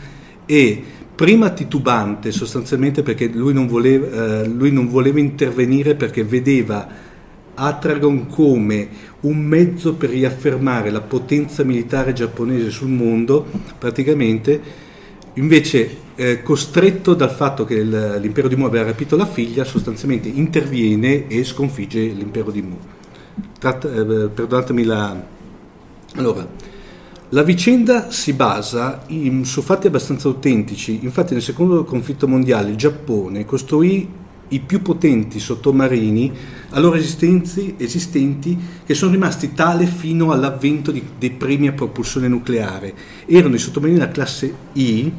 e 0.47 0.83
prima 1.15 1.51
titubante 1.51 2.33
sostanzialmente 2.33 3.03
perché 3.03 3.29
lui 3.29 3.53
non 3.53 3.67
voleva, 3.67 4.41
eh, 4.41 4.49
lui 4.49 4.73
non 4.73 4.89
voleva 4.89 5.19
intervenire 5.19 5.95
perché 5.95 6.25
vedeva 6.25 6.89
Atragon 7.55 8.27
come 8.27 8.89
un 9.21 9.37
mezzo 9.37 9.95
per 9.95 10.11
riaffermare 10.11 10.91
la 10.91 11.03
potenza 11.03 11.63
militare 11.63 12.15
giapponese 12.15 12.71
sul 12.71 12.89
mondo, 12.89 13.47
praticamente 13.79 14.89
invece 15.35 15.97
eh, 16.15 16.43
costretto 16.43 17.15
dal 17.15 17.31
fatto 17.31 17.65
che 17.65 17.83
l'impero 17.83 18.49
di 18.49 18.57
Mu 18.57 18.65
aveva 18.65 18.87
rapito 18.87 19.17
la 19.17 19.27
figlia, 19.27 19.65
sostanzialmente 19.65 20.29
interviene 20.29 21.29
e 21.29 21.45
sconfigge 21.45 22.01
l'impero 22.01 22.51
di 22.51 22.63
Mu. 22.63 22.79
Tratta, 23.61 23.93
eh, 23.93 24.29
perdonatemi 24.31 24.85
la... 24.85 25.23
Allora, 26.15 26.49
la 27.29 27.43
vicenda 27.43 28.11
si 28.11 28.33
basa 28.33 29.03
in, 29.09 29.45
su 29.45 29.61
fatti 29.61 29.87
abbastanza 29.87 30.29
autentici, 30.29 31.01
infatti 31.03 31.35
nel 31.35 31.43
secondo 31.43 31.85
conflitto 31.85 32.27
mondiale 32.27 32.71
il 32.71 32.77
Giappone 32.77 33.45
costruì 33.45 34.09
i 34.49 34.61
più 34.61 34.81
potenti 34.81 35.39
sottomarini 35.39 36.33
allora 36.71 36.97
esistenti, 36.97 37.77
che 38.87 38.95
sono 38.95 39.13
rimasti 39.13 39.53
tale 39.53 39.85
fino 39.85 40.33
all'avvento 40.33 40.91
di, 40.91 41.03
dei 41.19 41.33
primi 41.33 41.69
a 41.69 41.73
propulsione 41.73 42.29
nucleare. 42.29 42.95
Erano 43.27 43.57
i 43.57 43.59
sottomarini 43.59 43.99
della 43.99 44.11
classe 44.11 44.55
I, 44.73 45.13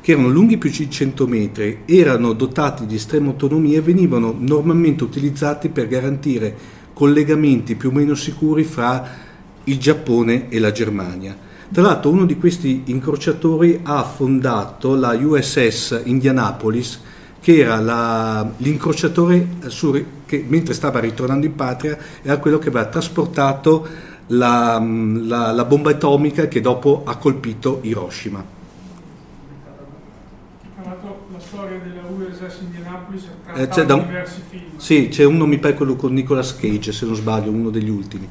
che 0.00 0.12
erano 0.12 0.28
lunghi 0.28 0.58
più 0.58 0.70
di 0.70 0.88
100 0.88 1.26
metri, 1.26 1.78
erano 1.86 2.34
dotati 2.34 2.86
di 2.86 2.94
estrema 2.94 3.30
autonomia 3.30 3.78
e 3.78 3.82
venivano 3.82 4.32
normalmente 4.38 5.02
utilizzati 5.02 5.70
per 5.70 5.88
garantire 5.88 6.78
collegamenti 7.00 7.76
più 7.76 7.88
o 7.88 7.92
meno 7.92 8.14
sicuri 8.14 8.62
fra 8.62 9.08
il 9.64 9.78
Giappone 9.78 10.50
e 10.50 10.58
la 10.58 10.70
Germania. 10.70 11.34
Tra 11.72 11.80
l'altro 11.80 12.10
uno 12.10 12.26
di 12.26 12.36
questi 12.36 12.82
incrociatori 12.86 13.80
ha 13.84 14.04
fondato 14.04 14.94
la 14.96 15.16
USS 15.18 16.02
Indianapolis, 16.04 17.00
che 17.40 17.56
era 17.56 17.80
la, 17.80 18.46
l'incrociatore 18.58 19.48
su, 19.68 20.04
che 20.26 20.44
mentre 20.46 20.74
stava 20.74 21.00
ritornando 21.00 21.46
in 21.46 21.54
patria 21.54 21.96
era 22.20 22.36
quello 22.36 22.58
che 22.58 22.68
aveva 22.68 22.84
trasportato 22.84 23.88
la, 24.26 24.78
la, 24.78 25.52
la 25.52 25.64
bomba 25.64 25.92
atomica 25.92 26.48
che 26.48 26.60
dopo 26.60 27.00
ha 27.06 27.16
colpito 27.16 27.78
Hiroshima. 27.80 28.44
La 30.84 31.38
storia 31.38 31.78
della 31.78 32.02
USS 32.02 32.58
Indianapolis 32.60 32.79
è 33.52 33.62
eh, 33.62 33.68
c'è 33.68 33.84
da 33.84 33.94
un, 33.94 34.06
diversi 34.06 34.40
film. 34.48 34.62
Sì, 34.76 35.08
c'è 35.08 35.24
uno, 35.24 35.46
mi 35.46 35.58
pare 35.58 35.74
quello 35.74 35.96
con 35.96 36.12
Nicolas 36.12 36.56
Cage, 36.56 36.92
se 36.92 37.06
non 37.06 37.14
sbaglio, 37.14 37.50
uno 37.50 37.70
degli 37.70 37.90
ultimi. 37.90 38.28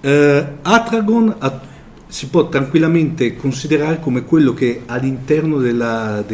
Eh, 0.00 0.46
Atragon 0.62 1.34
ha 1.38 1.60
si 2.08 2.28
può 2.28 2.48
tranquillamente 2.48 3.36
considerare 3.36 4.00
come 4.00 4.24
quello 4.24 4.54
che 4.54 4.82
all'interno 4.86 5.58
della, 5.58 6.24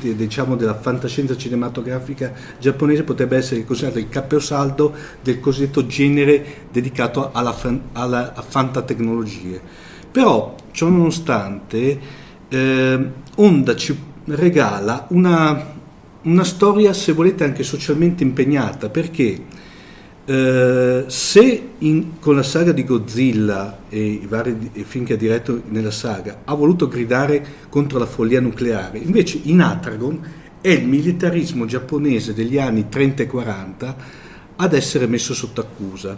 diciamo, 0.00 0.56
della 0.56 0.74
fantascienza 0.74 1.36
cinematografica 1.36 2.32
giapponese 2.58 3.04
potrebbe 3.04 3.36
essere 3.36 3.64
considerato 3.64 4.00
il 4.00 4.08
caposaldo 4.08 4.92
del 5.22 5.38
cosiddetto 5.38 5.86
genere 5.86 6.66
dedicato 6.72 7.30
alla, 7.32 7.56
alla 7.92 8.34
fantatecnologie. 8.46 9.60
Però, 10.10 10.56
ciò 10.72 10.88
nonostante, 10.88 12.00
eh, 12.48 13.10
Honda 13.36 13.76
ci 13.76 13.96
regala 14.24 15.06
una, 15.10 15.71
una 16.22 16.44
storia, 16.44 16.92
se 16.92 17.12
volete, 17.12 17.44
anche 17.44 17.62
socialmente 17.62 18.22
impegnata, 18.22 18.88
perché 18.88 19.40
eh, 20.24 21.04
se 21.08 21.68
in, 21.78 22.20
con 22.20 22.36
la 22.36 22.44
saga 22.44 22.70
di 22.70 22.84
Godzilla 22.84 23.80
e 23.88 24.00
i 24.00 24.26
vari 24.28 24.70
film 24.84 25.04
che 25.04 25.14
ha 25.14 25.16
diretto 25.16 25.62
nella 25.68 25.90
saga 25.90 26.42
ha 26.44 26.54
voluto 26.54 26.86
gridare 26.86 27.44
contro 27.68 27.98
la 27.98 28.06
follia 28.06 28.40
nucleare, 28.40 28.98
invece 28.98 29.40
in 29.42 29.60
Atragon 29.60 30.20
è 30.60 30.68
il 30.68 30.86
militarismo 30.86 31.64
giapponese 31.64 32.34
degli 32.34 32.56
anni 32.56 32.88
30 32.88 33.24
e 33.24 33.26
40 33.26 33.96
ad 34.56 34.72
essere 34.74 35.08
messo 35.08 35.34
sotto 35.34 35.60
accusa. 35.60 36.16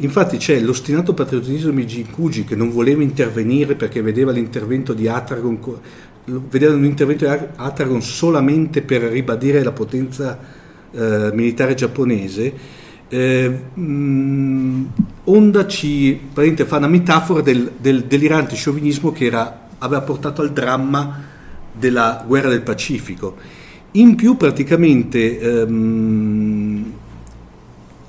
Infatti 0.00 0.36
c'è 0.36 0.60
l'ostinato 0.60 1.12
patriottismo 1.14 1.72
di 1.72 1.84
Jinkuji 1.84 2.44
che 2.44 2.54
non 2.54 2.70
voleva 2.70 3.02
intervenire 3.02 3.74
perché 3.74 4.00
vedeva 4.02 4.30
l'intervento 4.30 4.92
di 4.92 5.08
Atragon, 5.08 5.58
vedeva 6.48 6.74
un 6.74 6.84
intervento 6.84 7.26
di 7.26 7.36
Atragon 7.56 8.02
solamente 8.02 8.82
per 8.82 9.02
ribadire 9.02 9.62
la 9.62 9.72
potenza 9.72 10.38
eh, 10.90 11.30
militare 11.32 11.74
giapponese 11.74 12.76
eh, 13.08 13.48
mh, 13.74 14.86
Honda 15.24 15.66
ci 15.66 16.20
fa 16.32 16.76
una 16.76 16.88
metafora 16.88 17.40
del, 17.40 17.72
del 17.78 18.04
delirante 18.04 18.54
sciovinismo 18.54 19.12
che 19.12 19.24
era, 19.26 19.68
aveva 19.78 20.02
portato 20.02 20.42
al 20.42 20.52
dramma 20.52 21.24
della 21.72 22.22
guerra 22.26 22.50
del 22.50 22.62
Pacifico. 22.62 23.36
In 23.92 24.14
più 24.14 24.36
praticamente 24.36 25.40
ehm, 25.40 26.92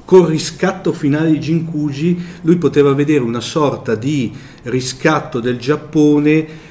col 0.04 0.28
riscatto 0.28 0.92
finale 0.92 1.32
di 1.32 1.40
Jinkuji 1.40 2.22
lui 2.42 2.58
poteva 2.58 2.94
vedere 2.94 3.22
una 3.22 3.40
sorta 3.40 3.96
di 3.96 4.34
riscatto 4.64 5.40
del 5.40 5.58
Giappone 5.58 6.68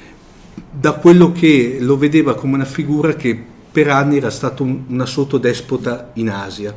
da 0.79 0.93
quello 0.93 1.33
che 1.33 1.77
lo 1.81 1.97
vedeva 1.97 2.35
come 2.35 2.55
una 2.55 2.65
figura 2.65 3.13
che 3.13 3.37
per 3.69 3.89
anni 3.89 4.15
era 4.15 4.29
stato 4.29 4.63
un, 4.63 4.83
una 4.87 5.05
sottodespota 5.05 6.11
in 6.13 6.29
Asia. 6.29 6.73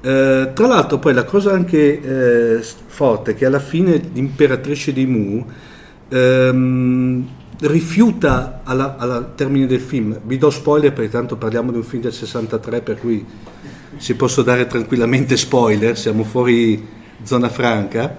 Eh, 0.00 0.50
tra 0.54 0.66
l'altro 0.66 0.98
poi 0.98 1.12
la 1.12 1.24
cosa 1.24 1.52
anche 1.52 2.00
eh, 2.00 2.62
forte 2.86 3.32
è 3.32 3.34
che 3.34 3.44
alla 3.44 3.58
fine 3.58 4.00
l'imperatrice 4.12 4.94
di 4.94 5.04
Mu 5.04 5.44
ehm, 6.08 7.28
rifiuta 7.60 8.60
alla, 8.64 8.96
alla, 8.96 9.22
termine 9.22 9.66
del 9.66 9.80
film, 9.80 10.18
vi 10.22 10.38
do 10.38 10.48
spoiler 10.48 10.92
perché 10.94 11.10
tanto 11.10 11.36
parliamo 11.36 11.70
di 11.70 11.76
un 11.76 11.82
film 11.82 12.02
del 12.02 12.14
63 12.14 12.80
per 12.80 12.98
cui 12.98 13.26
si 13.96 14.14
possono 14.14 14.46
dare 14.46 14.66
tranquillamente 14.66 15.36
spoiler, 15.36 15.98
siamo 15.98 16.24
fuori 16.24 16.86
zona 17.24 17.50
franca, 17.50 18.16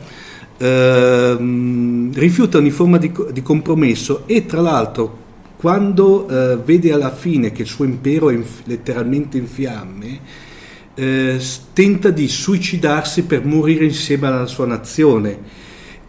ehm, 0.59 2.13
rifiuta 2.13 2.57
ogni 2.57 2.69
forma 2.69 2.97
di, 2.97 3.11
di 3.31 3.41
compromesso 3.41 4.23
e 4.27 4.45
tra 4.45 4.61
l'altro 4.61 5.27
quando 5.57 6.27
eh, 6.27 6.57
vede 6.57 6.93
alla 6.93 7.11
fine 7.11 7.51
che 7.51 7.63
il 7.63 7.67
suo 7.67 7.83
impero 7.83 8.29
è 8.29 8.33
inf- 8.33 8.61
letteralmente 8.63 9.37
in 9.37 9.45
fiamme, 9.45 10.19
eh, 10.95 11.41
tenta 11.73 12.09
di 12.11 12.29
suicidarsi 12.29 13.23
per 13.23 13.43
morire 13.43 13.83
insieme 13.83 14.27
alla 14.27 14.45
sua 14.45 14.65
nazione. 14.65 15.37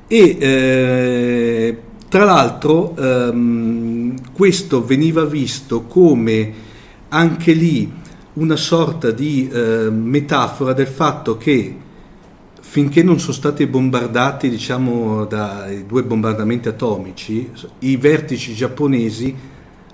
E 0.07 0.37
eh, 0.39 1.79
tra 2.09 2.25
l'altro 2.25 2.95
ehm, 2.97 4.15
questo 4.33 4.85
veniva 4.85 5.25
visto 5.25 5.83
come 5.83 6.53
anche 7.09 7.53
lì 7.53 7.93
una 8.35 8.57
sorta 8.57 9.11
di 9.11 9.49
eh, 9.53 9.91
metafora 9.91 10.73
del 10.73 10.87
fatto 10.87 11.37
che 11.37 11.75
finché 12.71 13.03
non 13.03 13.19
sono 13.19 13.33
stati 13.33 13.67
bombardati 13.67 14.49
diciamo, 14.49 15.25
dai 15.25 15.87
due 15.87 16.05
bombardamenti 16.05 16.69
atomici, 16.69 17.51
i 17.81 17.97
vertici 17.97 18.55
giapponesi 18.55 19.35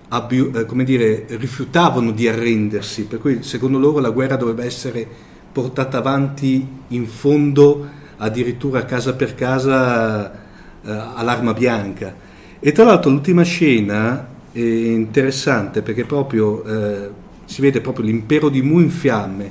abbi- 0.09 0.51
eh, 0.55 0.85
dire, 0.85 1.25
rifiutavano 1.27 2.11
di 2.11 2.29
arrendersi, 2.29 3.05
per 3.05 3.21
cui 3.21 3.43
secondo 3.43 3.79
loro 3.79 4.01
la 4.01 4.11
guerra 4.11 4.37
doveva 4.37 4.63
essere 4.63 5.09
portata 5.51 5.97
avanti 5.97 6.69
in 6.89 7.07
fondo 7.07 7.89
addirittura 8.19 8.85
casa 8.85 9.15
per 9.15 9.35
casa 9.35 10.31
eh, 10.35 10.39
all'arma 10.85 11.55
bianca. 11.55 12.15
E 12.61 12.73
tra 12.73 12.85
l'altro 12.85 13.09
l'ultima 13.09 13.43
scena 13.43 14.29
è 14.53 14.61
interessante 14.61 15.81
perché 15.81 16.05
proprio 16.05 16.63
eh, 16.63 17.09
si 17.47 17.63
vede 17.63 17.81
proprio 17.81 18.05
l'impero 18.05 18.51
di 18.51 18.61
Mu 18.61 18.81
in 18.81 18.91
fiamme, 18.91 19.51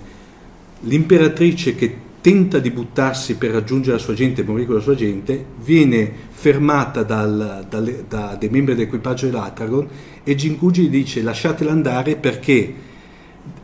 l'imperatrice 0.81 1.73
che 1.73 2.04
tenta 2.25 2.57
di 2.57 2.71
buttarsi 2.71 3.35
per 3.35 3.51
raggiungere 3.51 3.97
la 3.97 4.01
sua 4.01 4.15
gente 4.15 4.41
e 4.41 4.43
morire 4.45 4.65
con 4.65 4.75
la 4.77 4.81
sua 4.81 4.95
gente, 4.95 5.45
viene 5.59 6.11
fermata 6.29 7.03
dal, 7.03 7.67
dal, 7.69 8.03
da 8.07 8.35
dei 8.35 8.49
membri 8.49 8.73
dell'equipaggio 8.73 9.27
dell'Atragon 9.27 9.87
e 10.23 10.33
Jinkuji 10.33 10.89
dice 10.89 11.21
lasciatela 11.21 11.71
andare 11.71 12.15
perché 12.15 12.73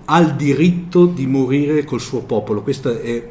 ha 0.06 0.20
il 0.20 0.36
diritto 0.36 1.08
di 1.08 1.26
morire 1.26 1.84
col 1.86 2.00
suo 2.00 2.22
popolo. 2.22 2.62
Questa 2.62 3.02
è, 3.02 3.24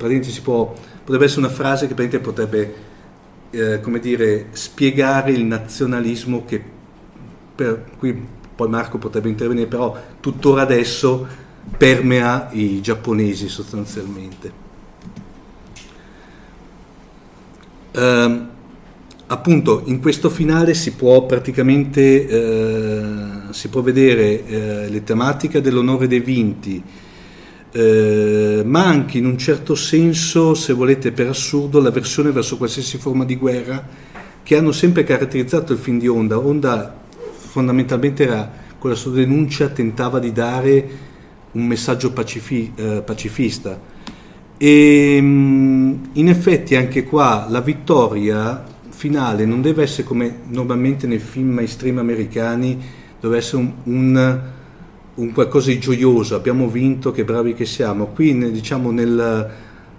può, 0.43 0.75
potrebbe 1.05 1.25
essere 1.27 1.47
una 1.47 1.55
frase 1.55 1.87
che 1.87 2.19
potrebbe 2.19 2.75
eh, 3.51 3.81
dire, 4.01 4.47
spiegare 4.51 5.31
il 5.31 5.45
nazionalismo 5.45 6.45
che 6.45 6.61
per, 7.55 7.85
qui 7.97 8.21
poi 8.57 8.69
Marco 8.69 8.99
potrebbe 8.99 9.29
intervenire, 9.29 9.69
però 9.69 9.97
tuttora 10.19 10.63
adesso 10.63 11.25
permea 11.77 12.49
i 12.51 12.81
giapponesi 12.81 13.49
sostanzialmente. 13.49 14.70
Uh, 17.93 18.47
appunto 19.27 19.83
in 19.87 20.01
questo 20.01 20.31
finale 20.31 20.75
si 20.75 20.93
può 20.93 21.27
praticamente 21.27 23.49
uh, 23.49 23.53
si 23.53 23.69
può 23.69 23.81
vedere 23.81 24.45
uh, 24.45 24.91
le 24.91 25.03
tematiche 25.03 25.61
dell'onore 25.61 26.07
dei 26.07 26.21
vinti, 26.21 26.83
eh, 27.73 28.63
ma 28.65 28.85
anche 28.85 29.19
in 29.19 29.27
un 29.27 29.39
certo 29.39 29.75
senso, 29.75 30.55
se 30.55 30.73
volete 30.73 31.13
per 31.13 31.29
assurdo, 31.29 31.81
la 31.81 31.91
versione 31.91 32.33
verso 32.33 32.57
qualsiasi 32.57 32.99
forma 32.99 33.25
di 33.25 33.37
guerra 33.37 33.87
che 34.43 34.57
hanno 34.57 34.73
sempre 34.73 35.05
caratterizzato 35.05 35.73
il 35.73 35.79
film 35.79 35.99
di 35.99 36.09
Onda. 36.09 36.39
Onda 36.39 36.99
fondamentalmente 37.51 38.25
era 38.25 38.51
con 38.79 38.91
la 38.91 38.97
sua 38.97 39.13
denuncia 39.13 39.69
tentava 39.69 40.19
di 40.19 40.33
dare 40.33 40.89
un 41.53 41.67
messaggio 41.67 42.13
pacifi- 42.13 42.73
eh, 42.75 43.03
pacifista 43.05 43.79
e 44.63 45.17
ehm, 45.17 46.11
in 46.13 46.29
effetti 46.29 46.77
anche 46.77 47.05
qua 47.05 47.47
la 47.49 47.63
vittoria 47.63 48.63
finale 48.91 49.47
non 49.47 49.63
deve 49.63 49.85
essere 49.85 50.03
come 50.03 50.41
normalmente 50.49 51.07
nei 51.07 51.19
film 51.19 51.49
mainstream 51.55 51.97
americani, 51.97 52.79
deve 53.19 53.39
essere 53.39 53.63
un, 53.63 53.73
un, 53.85 54.41
un 55.15 55.33
qualcosa 55.33 55.71
di 55.71 55.79
gioioso, 55.79 56.35
abbiamo 56.35 56.69
vinto, 56.69 57.11
che 57.11 57.25
bravi 57.25 57.55
che 57.55 57.65
siamo. 57.65 58.09
Qui 58.09 58.53
diciamo 58.53 58.91
nel, 58.91 59.51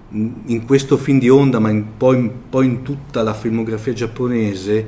in 0.10 0.64
questo 0.68 0.96
film 0.98 1.18
di 1.18 1.30
onda, 1.30 1.58
ma 1.58 1.72
in, 1.72 1.98
poi, 1.98 2.30
poi, 2.48 2.68
in 2.68 2.82
tutta 2.84 3.24
la 3.24 3.34
filmografia 3.34 3.94
giapponese, 3.94 4.88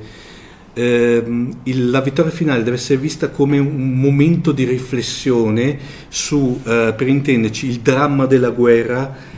eh, 0.73 1.23
il, 1.63 1.89
la 1.89 2.01
vittoria 2.01 2.31
finale 2.31 2.61
deve 2.61 2.75
essere 2.75 2.99
vista 2.99 3.29
come 3.29 3.57
un 3.57 3.99
momento 3.99 4.51
di 4.51 4.65
riflessione 4.65 5.79
su, 6.09 6.59
eh, 6.63 6.93
per 6.95 7.07
intenderci, 7.07 7.67
il 7.67 7.79
dramma 7.79 8.27
della 8.27 8.51
guerra 8.51 9.32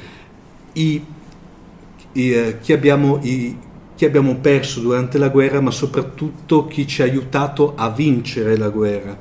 i, 0.75 1.03
i, 2.13 2.31
eh, 2.31 2.57
chi, 2.61 2.73
abbiamo, 2.73 3.19
i, 3.21 3.57
chi 3.95 4.05
abbiamo 4.05 4.35
perso 4.35 4.79
durante 4.79 5.17
la 5.17 5.29
guerra, 5.29 5.61
ma 5.61 5.71
soprattutto 5.71 6.67
chi 6.67 6.87
ci 6.87 7.01
ha 7.01 7.05
aiutato 7.05 7.73
a 7.75 7.89
vincere 7.89 8.57
la 8.57 8.69
guerra. 8.69 9.17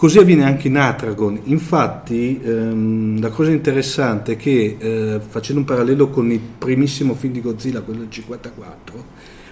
Così 0.00 0.18
avviene 0.18 0.44
anche 0.44 0.68
in 0.68 0.78
Atragon. 0.78 1.38
Infatti, 1.44 2.40
ehm, 2.42 3.20
la 3.20 3.28
cosa 3.28 3.50
interessante 3.50 4.32
è 4.32 4.36
che, 4.36 4.76
eh, 4.78 5.20
facendo 5.20 5.60
un 5.60 5.66
parallelo 5.66 6.08
con 6.08 6.30
il 6.30 6.40
primissimo 6.40 7.14
film 7.14 7.34
di 7.34 7.42
Godzilla, 7.42 7.82
quello 7.82 8.00
del 8.00 8.10
54, 8.10 9.04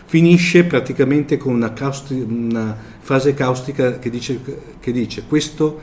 finisce 0.06 0.64
praticamente 0.64 1.36
con 1.36 1.52
una, 1.52 1.74
causti- 1.74 2.24
una 2.26 2.74
frase 2.98 3.34
caustica 3.34 3.98
che 3.98 4.08
dice, 4.08 4.40
che 4.80 4.90
dice 4.90 5.24
questo 5.28 5.80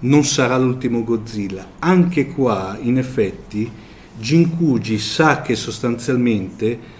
non 0.00 0.24
sarà 0.24 0.58
l'ultimo 0.58 1.02
Godzilla. 1.02 1.66
Anche 1.78 2.26
qua, 2.26 2.76
in 2.78 2.98
effetti, 2.98 3.70
Jinkuji 4.18 4.98
sa 4.98 5.42
che 5.42 5.54
sostanzialmente 5.54 6.94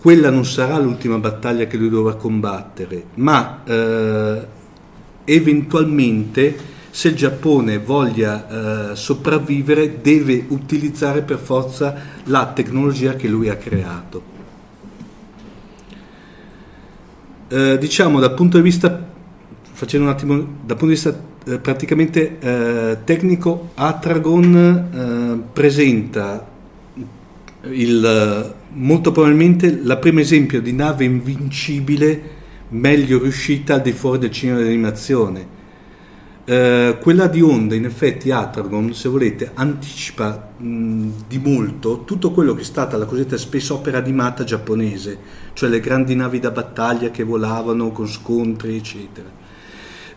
quella 0.00 0.30
non 0.30 0.44
sarà 0.44 0.78
l'ultima 0.78 1.18
battaglia 1.18 1.66
che 1.66 1.76
lui 1.76 1.88
dovrà 1.88 2.14
combattere, 2.14 3.04
ma 3.14 3.62
eh, 3.64 4.46
eventualmente 5.24 6.70
se 6.90 7.08
il 7.08 7.14
Giappone 7.14 7.78
voglia 7.78 8.90
eh, 8.90 8.96
sopravvivere 8.96 10.00
deve 10.02 10.44
utilizzare 10.48 11.22
per 11.22 11.38
forza 11.38 11.94
la 12.24 12.46
tecnologia 12.48 13.14
che 13.14 13.28
lui 13.28 13.48
ha 13.48 13.56
creato. 13.56 14.22
Eh, 17.48 17.78
diciamo 17.78 18.18
dal 18.18 18.34
punto 18.34 18.56
di 18.56 18.62
vista, 18.62 19.08
facendo 19.72 20.06
un 20.06 20.12
attimo, 20.12 20.34
dal 20.34 20.76
punto 20.76 20.86
di 20.86 20.92
vista 20.92 21.30
eh, 21.44 21.58
praticamente 21.58 22.38
eh, 22.38 22.98
tecnico 23.04 23.70
Atragon 23.74 24.56
eh, 24.92 25.50
presenta 25.52 26.46
il, 27.64 28.54
molto 28.72 29.12
probabilmente 29.12 29.80
la 29.82 29.96
prima 29.96 30.20
esempio 30.20 30.60
di 30.60 30.72
nave 30.72 31.04
invincibile 31.04 32.40
meglio 32.68 33.20
riuscita 33.20 33.74
al 33.74 33.82
di 33.82 33.92
fuori 33.92 34.18
del 34.18 34.30
cinema 34.30 34.60
d'animazione. 34.60 35.60
Eh, 36.44 36.98
quella 37.00 37.28
di 37.28 37.40
Honda, 37.40 37.76
in 37.76 37.84
effetti, 37.84 38.32
Atragon, 38.32 38.92
se 38.94 39.08
volete, 39.08 39.50
anticipa 39.54 40.50
mh, 40.56 41.08
di 41.28 41.38
molto 41.38 42.02
tutto 42.04 42.32
quello 42.32 42.54
che 42.54 42.62
è 42.62 42.64
stata 42.64 42.96
la 42.96 43.04
cosiddetta 43.04 43.36
space 43.36 43.72
opera 43.72 43.98
animata 43.98 44.42
giapponese, 44.42 45.18
cioè 45.52 45.68
le 45.68 45.78
grandi 45.78 46.16
navi 46.16 46.40
da 46.40 46.50
battaglia 46.50 47.10
che 47.10 47.22
volavano 47.22 47.92
con 47.92 48.08
scontri, 48.08 48.76
eccetera. 48.76 49.41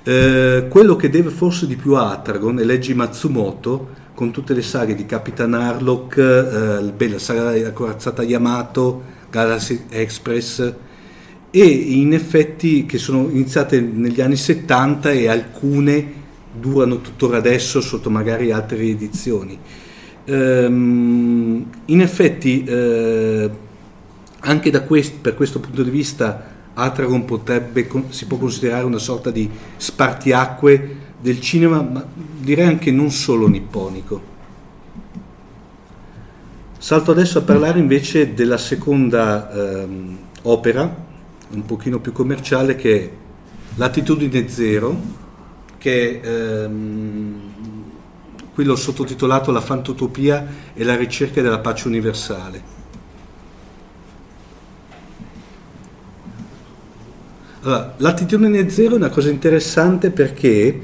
Eh, 0.08 0.68
quello 0.70 0.96
che 0.96 1.10
deve 1.10 1.32
forse 1.32 1.66
di 1.66 1.76
più 1.76 1.94
a 1.96 2.12
Atragon, 2.12 2.60
e 2.60 2.64
leggi 2.64 2.94
Matsumoto, 2.94 4.04
con 4.14 4.30
tutte 4.30 4.54
le 4.54 4.62
saghe 4.62 4.94
di 4.94 5.08
Capitan 5.08 5.56
Harlock, 5.56 6.18
eh, 6.18 7.08
la 7.10 7.18
saga 7.18 7.52
della 7.52 7.72
corazzata 7.72 8.22
Yamato, 8.22 9.02
Galaxy 9.32 9.86
Express, 9.90 10.74
e 11.50 11.66
in 11.66 12.14
effetti 12.14 12.86
che 12.86 13.00
sono 13.00 13.30
iniziate 13.30 13.82
negli 13.82 14.22
anni 14.22 14.36
70 14.36 15.10
e 15.10 15.28
alcune 15.28 16.24
durano 16.54 17.02
tuttora 17.02 17.38
adesso 17.38 17.82
sotto 17.82 18.12
magari 18.12 18.52
altre 18.52 18.84
edizioni. 18.84 19.58
Ehm, 20.26 21.66
in 21.86 22.02
effetti, 22.02 22.64
eh, 22.64 23.50
anche 24.42 24.84
quest- 24.84 25.16
per 25.20 25.34
questo 25.34 25.60
punto 25.60 25.82
di 25.82 25.90
vista, 25.90 26.55
Atragon 26.76 27.26
potrebbe, 27.26 27.88
si 28.10 28.26
può 28.26 28.38
considerare 28.38 28.86
una 28.86 28.98
sorta 28.98 29.32
di 29.32 29.50
spartiacque 29.78 31.04
del 31.20 31.40
cinema, 31.40 31.82
ma 31.82 32.06
direi 32.14 32.68
anche 32.68 32.92
non 32.92 33.10
solo 33.12 33.48
nipponico. 33.48 34.34
Salto 36.78 37.12
adesso 37.12 37.40
a 37.40 37.42
parlare 37.42 37.80
invece 37.80 38.34
della 38.34 38.58
seconda 38.58 39.52
ehm, 39.52 40.18
opera, 40.44 41.04
un 41.50 41.66
pochino 41.66 42.00
più 42.00 42.12
commerciale, 42.12 42.76
che 42.76 43.02
è 43.02 43.10
Latitudine 43.76 44.48
Zero, 44.50 44.96
che 45.78 46.20
ehm, 46.22 47.42
qui 48.54 48.64
l'ho 48.66 48.76
sottotitolato 48.76 49.52
La 49.52 49.62
fantotopia 49.62 50.46
e 50.74 50.84
la 50.84 50.96
ricerca 50.96 51.42
della 51.42 51.60
pace 51.60 51.88
universale. 51.88 52.75
Allora, 57.66 57.96
l'attitudine 57.98 58.70
zero 58.70 58.94
è 58.94 58.98
una 58.98 59.10
cosa 59.10 59.32
interessante 59.32 60.12
perché 60.12 60.80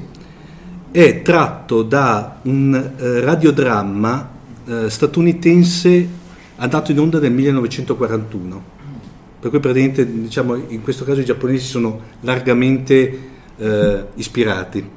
è 0.90 1.22
tratto 1.22 1.84
da 1.84 2.40
un 2.42 2.74
eh, 2.74 3.20
radiodramma 3.20 4.30
eh, 4.66 4.90
statunitense 4.90 6.08
andato 6.56 6.90
in 6.90 6.98
onda 6.98 7.20
nel 7.20 7.30
1941. 7.30 8.64
Per 9.38 9.50
cui 9.50 9.60
praticamente, 9.60 10.22
diciamo, 10.22 10.56
in 10.56 10.82
questo 10.82 11.04
caso 11.04 11.20
i 11.20 11.24
giapponesi 11.24 11.64
sono 11.64 12.00
largamente 12.22 13.18
eh, 13.56 14.04
ispirati. 14.14 14.90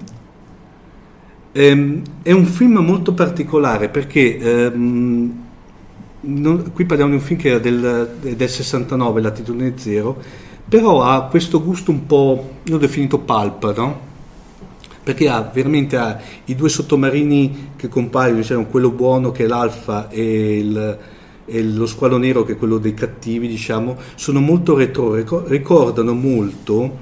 Ehm, 1.52 2.02
è 2.24 2.32
un 2.32 2.45
film 2.45 2.80
molto 2.80 3.13
particolare 3.13 3.89
perché 3.89 4.39
ehm, 4.39 5.43
non, 6.21 6.71
qui 6.74 6.86
parliamo 6.86 7.12
di 7.12 7.17
un 7.17 7.24
film 7.24 7.39
che 7.39 7.50
era 7.50 7.60
del, 7.60 8.10
del 8.21 8.50
69, 8.50 9.21
Latitudine 9.21 9.74
Zero, 9.76 10.43
però 10.67 11.04
ha 11.04 11.23
questo 11.23 11.63
gusto 11.63 11.91
un 11.91 12.06
po', 12.06 12.51
io 12.63 12.75
ho 12.75 12.80
definito 12.80 13.19
pulp, 13.19 13.75
no? 13.75 14.13
perché 15.06 15.30
ha 15.30 15.41
veramente 15.54 15.97
ha 15.97 16.19
i 16.45 16.56
due 16.56 16.67
sottomarini 16.67 17.73
che 17.75 17.88
compaiono, 17.88 18.38
diciamo, 18.38 18.65
quello 18.65 18.89
buono 18.89 19.32
che 19.32 19.43
è 19.43 19.47
l'Alfa 19.47 20.10
e, 20.10 20.58
il, 20.58 20.97
e, 21.45 21.63
lo 21.63 21.86
squalo 21.86 22.17
nero 22.17 22.43
che 22.43 22.54
è 22.54 22.58
quello 22.58 22.80
dei 22.80 22.95
cattivi, 22.95 23.47
diciamo, 23.47 23.97
sono 24.15 24.39
molto 24.39 24.75
retro, 24.75 25.13
ricordano 25.45 26.13
molto 26.13 26.97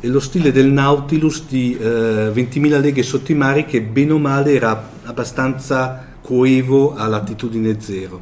lo 0.00 0.20
stile 0.20 0.52
del 0.52 0.70
Nautilus 0.70 1.46
di 1.48 1.76
eh, 1.76 2.30
20.000 2.32 2.80
leghe 2.80 3.02
sotto 3.02 3.32
i 3.32 3.34
mari 3.34 3.64
che 3.64 3.82
bene 3.82 4.12
o 4.12 4.18
male 4.18 4.52
era 4.52 4.90
abbastanza 5.04 6.06
coevo 6.22 6.94
a 6.94 7.08
latitudine 7.08 7.80
zero. 7.80 8.20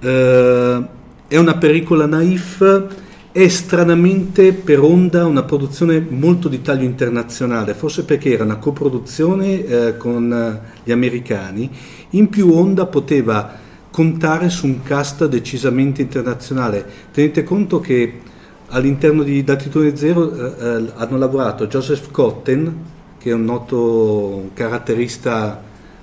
Eh, 0.00 0.93
è 1.34 1.36
una 1.36 1.56
pericola 1.56 2.06
naif 2.06 2.86
è 3.32 3.48
stranamente 3.48 4.52
per 4.52 4.78
Onda 4.78 5.26
una 5.26 5.42
produzione 5.42 5.98
molto 5.98 6.46
di 6.46 6.62
taglio 6.62 6.84
internazionale, 6.84 7.74
forse 7.74 8.04
perché 8.04 8.32
era 8.32 8.44
una 8.44 8.58
coproduzione 8.58 9.64
eh, 9.64 9.96
con 9.96 10.32
eh, 10.32 10.60
gli 10.84 10.92
americani, 10.92 11.68
in 12.10 12.28
più 12.28 12.52
Onda 12.52 12.86
poteva 12.86 13.52
contare 13.90 14.48
su 14.48 14.66
un 14.66 14.84
cast 14.84 15.26
decisamente 15.26 16.02
internazionale. 16.02 16.86
Tenete 17.10 17.42
conto 17.42 17.80
che 17.80 18.20
all'interno 18.68 19.24
di 19.24 19.42
Datitone 19.42 19.96
Zero 19.96 20.32
eh, 20.32 20.54
eh, 20.56 20.92
hanno 20.94 21.18
lavorato 21.18 21.66
Joseph 21.66 22.12
Cotten, 22.12 22.76
che 23.18 23.30
è 23.30 23.32
un 23.32 23.44
noto 23.44 24.50
caratterista, 24.54 25.60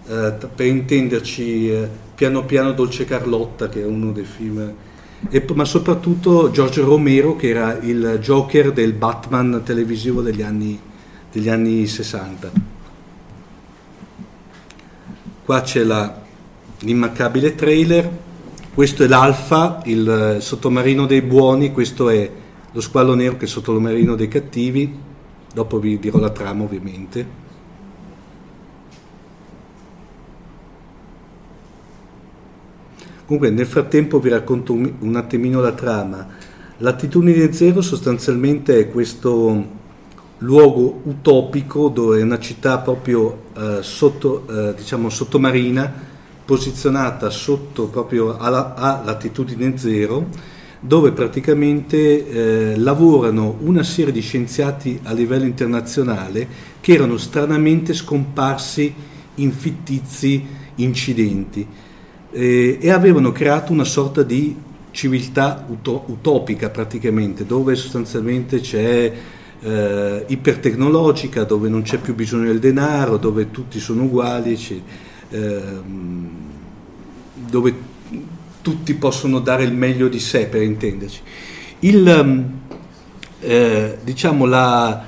eh, 0.10 0.34
per 0.54 0.66
intenderci, 0.66 1.72
eh, 1.72 1.90
piano 2.16 2.44
piano 2.44 2.74
Dolce 2.74 3.06
Carlotta, 3.06 3.70
che 3.70 3.82
è 3.82 3.86
uno 3.86 4.12
dei 4.12 4.26
film 4.26 4.74
e, 5.30 5.46
ma 5.54 5.66
soprattutto 5.66 6.52
George 6.52 6.82
Romero 6.82 7.36
che 7.36 7.50
era 7.50 7.78
il 7.80 8.20
Joker 8.22 8.72
del 8.72 8.94
Batman 8.94 9.62
televisivo 9.64 10.22
degli 10.22 10.42
anni, 10.42 10.80
degli 11.32 11.50
anni 11.50 11.86
60. 11.86 12.52
Qua 15.44 15.62
c'è 15.62 15.84
la, 15.84 16.22
l'immancabile 16.80 17.56
trailer, 17.56 18.10
questo 18.74 19.04
è 19.04 19.08
l'Alfa, 19.08 19.82
il 19.86 20.38
sottomarino 20.40 21.06
dei 21.06 21.22
buoni, 21.22 21.72
questo 21.72 22.10
è 22.10 22.30
lo 22.72 22.82
squalo 22.82 23.16
nero 23.16 23.34
che 23.34 23.42
è 23.42 23.44
il 23.44 23.50
sottomarino 23.50 24.16
dei 24.16 24.28
cattivi, 24.28 24.98
dopo 25.54 25.80
vi 25.80 26.00
dirò 26.00 26.20
la 26.20 26.30
trama 26.30 26.64
ovviamente. 26.64 27.41
Comunque 33.32 33.56
nel 33.56 33.66
frattempo 33.66 34.20
vi 34.20 34.28
racconto 34.28 34.74
un, 34.74 34.92
un 35.00 35.16
attimino 35.16 35.62
la 35.62 35.72
trama. 35.72 36.28
L'attitudine 36.80 37.54
zero 37.54 37.80
sostanzialmente 37.80 38.78
è 38.78 38.90
questo 38.92 39.68
luogo 40.40 41.00
utopico 41.04 41.88
dove 41.88 42.20
è 42.20 42.24
una 42.24 42.40
città 42.40 42.80
proprio 42.80 43.44
eh, 43.56 43.78
sotto, 43.84 44.46
eh, 44.50 44.74
diciamo 44.76 45.08
sottomarina, 45.08 45.94
posizionata 46.44 47.30
sotto 47.30 47.86
proprio 47.86 48.38
alla, 48.38 48.74
a 48.76 49.02
latitudine 49.02 49.78
zero, 49.78 50.28
dove 50.82 51.14
praticamente 51.14 52.28
eh, 52.74 52.78
lavorano 52.78 53.60
una 53.62 53.84
serie 53.84 54.12
di 54.12 54.20
scienziati 54.20 55.00
a 55.04 55.14
livello 55.14 55.46
internazionale 55.46 56.46
che 56.82 56.96
erano 56.96 57.16
stranamente 57.16 57.94
scomparsi 57.94 58.94
in 59.36 59.54
fittizi 59.54 60.46
incidenti 60.76 61.66
eh, 62.32 62.78
e 62.80 62.90
avevano 62.90 63.32
creato 63.32 63.72
una 63.72 63.84
sorta 63.84 64.24
di 64.24 64.56
civiltà 64.92 65.66
uto- 65.68 66.04
utopica 66.08 66.70
praticamente, 66.70 67.46
dove 67.46 67.76
sostanzialmente 67.76 68.60
c'è 68.60 69.14
eh, 69.62 70.26
ipertecnologica, 70.28 71.44
dove 71.44 71.70
non 71.70 71.82
c'è 71.82 71.98
più 71.98 72.16
bisogno 72.16 72.48
del 72.48 72.60
denaro, 72.60 73.18
dove 73.18 73.52
tutti 73.52 73.80
sono 73.80 74.04
uguali, 74.04 74.58
ehm, 75.30 76.30
dove 77.50 77.90
tutti 78.62 78.94
possono 78.94 79.40
dare 79.40 79.64
il 79.64 79.74
meglio 79.74 80.08
di 80.08 80.20
sé 80.20 80.48
per 80.48 80.62
intenderci. 80.62 81.22
Il, 81.80 82.46
eh, 83.40 83.98
diciamo 84.04 84.46
la, 84.46 85.04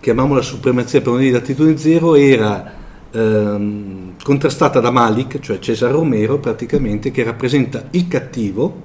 chiamiamola 0.00 0.42
supremazia 0.42 1.00
per 1.00 1.12
unire 1.12 1.32
l'attitudine 1.32 1.76
zero 1.76 2.14
era 2.14 2.77
ehm, 3.10 4.14
contrastata 4.22 4.80
da 4.80 4.90
Malik, 4.90 5.38
cioè 5.40 5.58
Cesare 5.58 5.92
Romero 5.92 6.38
praticamente, 6.38 7.10
che 7.10 7.22
rappresenta 7.22 7.86
il 7.90 8.08
cattivo 8.08 8.82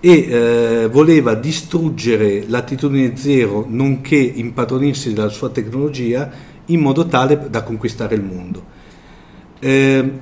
e 0.00 0.10
eh, 0.10 0.88
voleva 0.90 1.34
distruggere 1.34 2.44
l'attitudine 2.46 3.16
zero 3.16 3.66
nonché 3.68 4.16
impadronirsi 4.16 5.12
della 5.12 5.28
sua 5.28 5.48
tecnologia 5.50 6.30
in 6.66 6.80
modo 6.80 7.06
tale 7.06 7.48
da 7.50 7.62
conquistare 7.62 8.14
il 8.14 8.22
mondo. 8.22 8.76
Eh, 9.58 10.12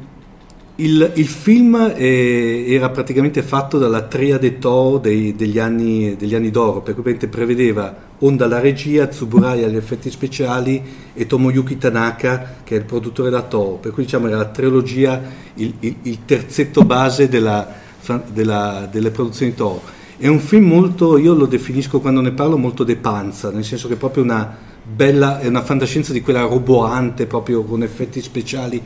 il, 0.77 1.13
il, 1.15 1.27
film 1.27 1.95
eh, 1.97 2.67
era 2.69 2.91
praticamente 2.91 3.43
fatto 3.43 3.79
dalla 3.79 4.03
triade 4.03 4.59
Toho 4.59 4.99
dei, 4.99 5.35
degli, 5.35 5.59
anni, 5.59 6.17
degli, 6.17 6.35
anni, 6.35 6.51
d'oro, 6.51 6.83
per 6.83 6.95
cui 6.95 7.15
prevedeva 7.15 8.05
Onda 8.19 8.45
alla 8.45 8.61
regia, 8.61 9.07
Tsuburai 9.07 9.65
agli 9.65 9.77
effetti 9.77 10.11
speciali 10.11 10.83
e 11.15 11.27
Tomoyuki 11.27 11.79
Tanaka 11.79 12.57
che 12.63 12.75
è 12.75 12.79
il 12.79 12.85
produttore 12.85 13.31
da 13.31 13.43
Toho, 13.43 13.77
per 13.77 13.93
cui 13.93 14.05
diciamo 14.05 14.27
era 14.27 14.37
la 14.37 14.47
trilogia, 14.47 15.23
il, 15.55 15.75
il, 15.81 15.97
il 16.03 16.19
terzetto 16.27 16.83
base 16.83 17.29
della, 17.29 17.67
della, 18.31 18.87
delle 18.91 19.11
produzioni 19.11 19.55
Toho. 19.55 19.81
È 20.19 20.27
un 20.27 20.41
film 20.41 20.67
molto, 20.67 21.17
io 21.17 21.33
lo 21.33 21.47
definisco 21.47 22.01
quando 22.01 22.21
ne 22.21 22.33
parlo 22.33 22.59
molto 22.59 22.85
de 22.85 22.97
panza, 22.97 23.51
nel 23.51 23.65
senso 23.65 23.89
che 23.89 23.95
è 23.95 23.99
proprio 23.99 24.25
una 24.25 24.57
bella, 24.83 25.41
è 25.41 25.47
una 25.47 25.63
fantascienza 25.63 26.13
di 26.13 26.21
quella 26.21 26.43
roboante, 26.43 27.27
proprio 27.27 27.65
con 27.65 27.83
effetti 27.83 28.21
speciali 28.21 28.83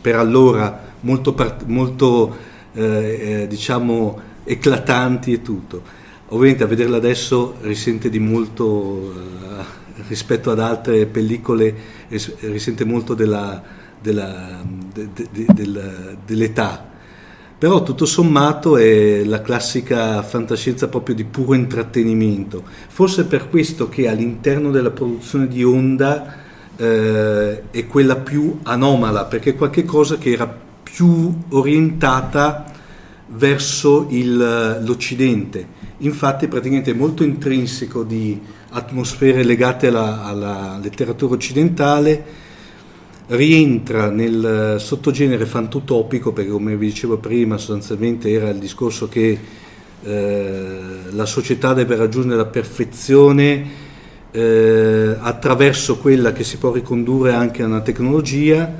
per 0.00 0.16
allora 0.16 0.94
molto, 1.00 1.34
molto 1.66 2.36
eh, 2.74 3.42
eh, 3.42 3.46
diciamo 3.46 4.20
eclatanti 4.44 5.32
e 5.32 5.42
tutto. 5.42 5.82
Ovviamente 6.28 6.64
a 6.64 6.66
vederla 6.66 6.96
adesso 6.96 7.56
risente 7.60 8.10
di 8.10 8.18
molto 8.18 9.12
eh, 9.12 9.64
rispetto 10.08 10.50
ad 10.50 10.60
altre 10.60 11.06
pellicole, 11.06 11.74
risente 12.08 12.84
molto 12.84 13.14
della, 13.14 13.62
della, 14.00 14.62
de, 14.92 15.08
de, 15.12 15.28
de, 15.32 15.46
del, 15.52 16.18
dell'età. 16.24 16.94
Però 17.58 17.82
tutto 17.82 18.04
sommato 18.04 18.76
è 18.76 19.24
la 19.24 19.40
classica 19.40 20.20
fantascienza 20.22 20.88
proprio 20.88 21.14
di 21.14 21.24
puro 21.24 21.54
intrattenimento. 21.54 22.62
Forse 22.88 23.24
per 23.24 23.48
questo 23.48 23.88
che 23.88 24.08
all'interno 24.08 24.70
della 24.70 24.90
produzione 24.90 25.48
di 25.48 25.64
Onda 25.64 26.44
eh, 26.76 27.70
è 27.70 27.86
quella 27.86 28.16
più 28.16 28.58
anomala, 28.62 29.24
perché 29.24 29.50
è 29.50 29.54
qualcosa 29.56 30.18
che 30.18 30.30
era 30.32 30.64
più 30.82 31.34
orientata 31.50 32.72
verso 33.28 34.06
il, 34.10 34.80
l'Occidente. 34.84 35.74
Infatti 35.98 36.46
praticamente 36.46 36.90
è 36.90 36.94
molto 36.94 37.22
intrinseco 37.24 38.02
di 38.02 38.40
atmosfere 38.70 39.42
legate 39.42 39.88
alla, 39.88 40.24
alla 40.24 40.78
letteratura 40.80 41.34
occidentale, 41.34 42.44
rientra 43.28 44.08
nel 44.08 44.76
sottogenere 44.78 45.46
fantutopico, 45.46 46.32
perché 46.32 46.50
come 46.50 46.76
vi 46.76 46.86
dicevo 46.86 47.16
prima 47.16 47.56
sostanzialmente 47.56 48.30
era 48.30 48.50
il 48.50 48.58
discorso 48.58 49.08
che 49.08 49.38
eh, 50.02 50.80
la 51.10 51.26
società 51.26 51.72
deve 51.72 51.96
raggiungere 51.96 52.36
la 52.36 52.46
perfezione 52.46 53.84
eh, 54.36 55.16
attraverso 55.18 55.96
quella 55.96 56.32
che 56.32 56.44
si 56.44 56.58
può 56.58 56.70
ricondurre 56.70 57.32
anche 57.32 57.62
a 57.62 57.66
una 57.66 57.80
tecnologia 57.80 58.70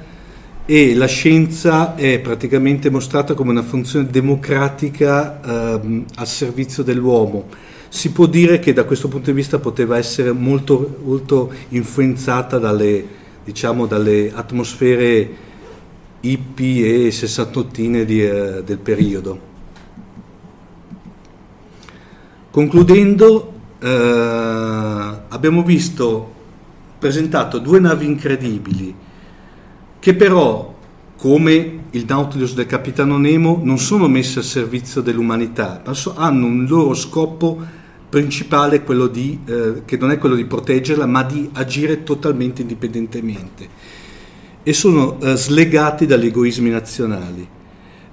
e 0.66 0.94
la 0.94 1.06
scienza 1.06 1.94
è 1.94 2.18
praticamente 2.18 2.90
mostrata 2.90 3.32
come 3.32 3.52
una 3.52 3.62
funzione 3.62 4.08
democratica 4.10 5.80
ehm, 5.80 6.04
al 6.16 6.26
servizio 6.26 6.82
dell'uomo. 6.82 7.46
Si 7.88 8.12
può 8.12 8.26
dire 8.26 8.58
che 8.58 8.74
da 8.74 8.84
questo 8.84 9.08
punto 9.08 9.30
di 9.30 9.36
vista 9.36 9.58
poteva 9.58 9.96
essere 9.96 10.30
molto, 10.32 10.98
molto 11.02 11.50
influenzata 11.70 12.58
dalle, 12.58 13.04
diciamo, 13.42 13.86
dalle 13.86 14.32
atmosfere 14.34 15.44
hippie 16.20 17.06
e 17.06 17.10
sessantottine 17.12 18.04
di, 18.04 18.22
eh, 18.22 18.62
del 18.62 18.78
periodo. 18.78 19.40
Concludendo, 22.50 23.55
eh, 23.78 25.20
abbiamo 25.28 25.62
visto 25.62 26.34
presentato 26.98 27.58
due 27.58 27.78
navi 27.78 28.06
incredibili 28.06 28.94
che 29.98 30.14
però, 30.14 30.72
come 31.16 31.84
il 31.90 32.04
Nautilus 32.06 32.54
del 32.54 32.66
capitano 32.66 33.18
Nemo, 33.18 33.60
non 33.62 33.78
sono 33.78 34.06
messe 34.06 34.38
al 34.38 34.44
servizio 34.44 35.00
dell'umanità, 35.00 35.82
ma 35.84 35.94
hanno 36.14 36.46
un 36.46 36.64
loro 36.68 36.94
scopo 36.94 37.58
principale 38.08 38.84
quello 38.84 39.08
di, 39.08 39.40
eh, 39.44 39.82
che 39.84 39.96
non 39.96 40.12
è 40.12 40.18
quello 40.18 40.36
di 40.36 40.44
proteggerla, 40.44 41.06
ma 41.06 41.24
di 41.24 41.50
agire 41.54 42.04
totalmente 42.04 42.62
indipendentemente. 42.62 43.68
E 44.62 44.72
sono 44.72 45.18
eh, 45.20 45.34
slegati 45.34 46.06
dagli 46.06 46.26
egoismi 46.26 46.70
nazionali. 46.70 47.48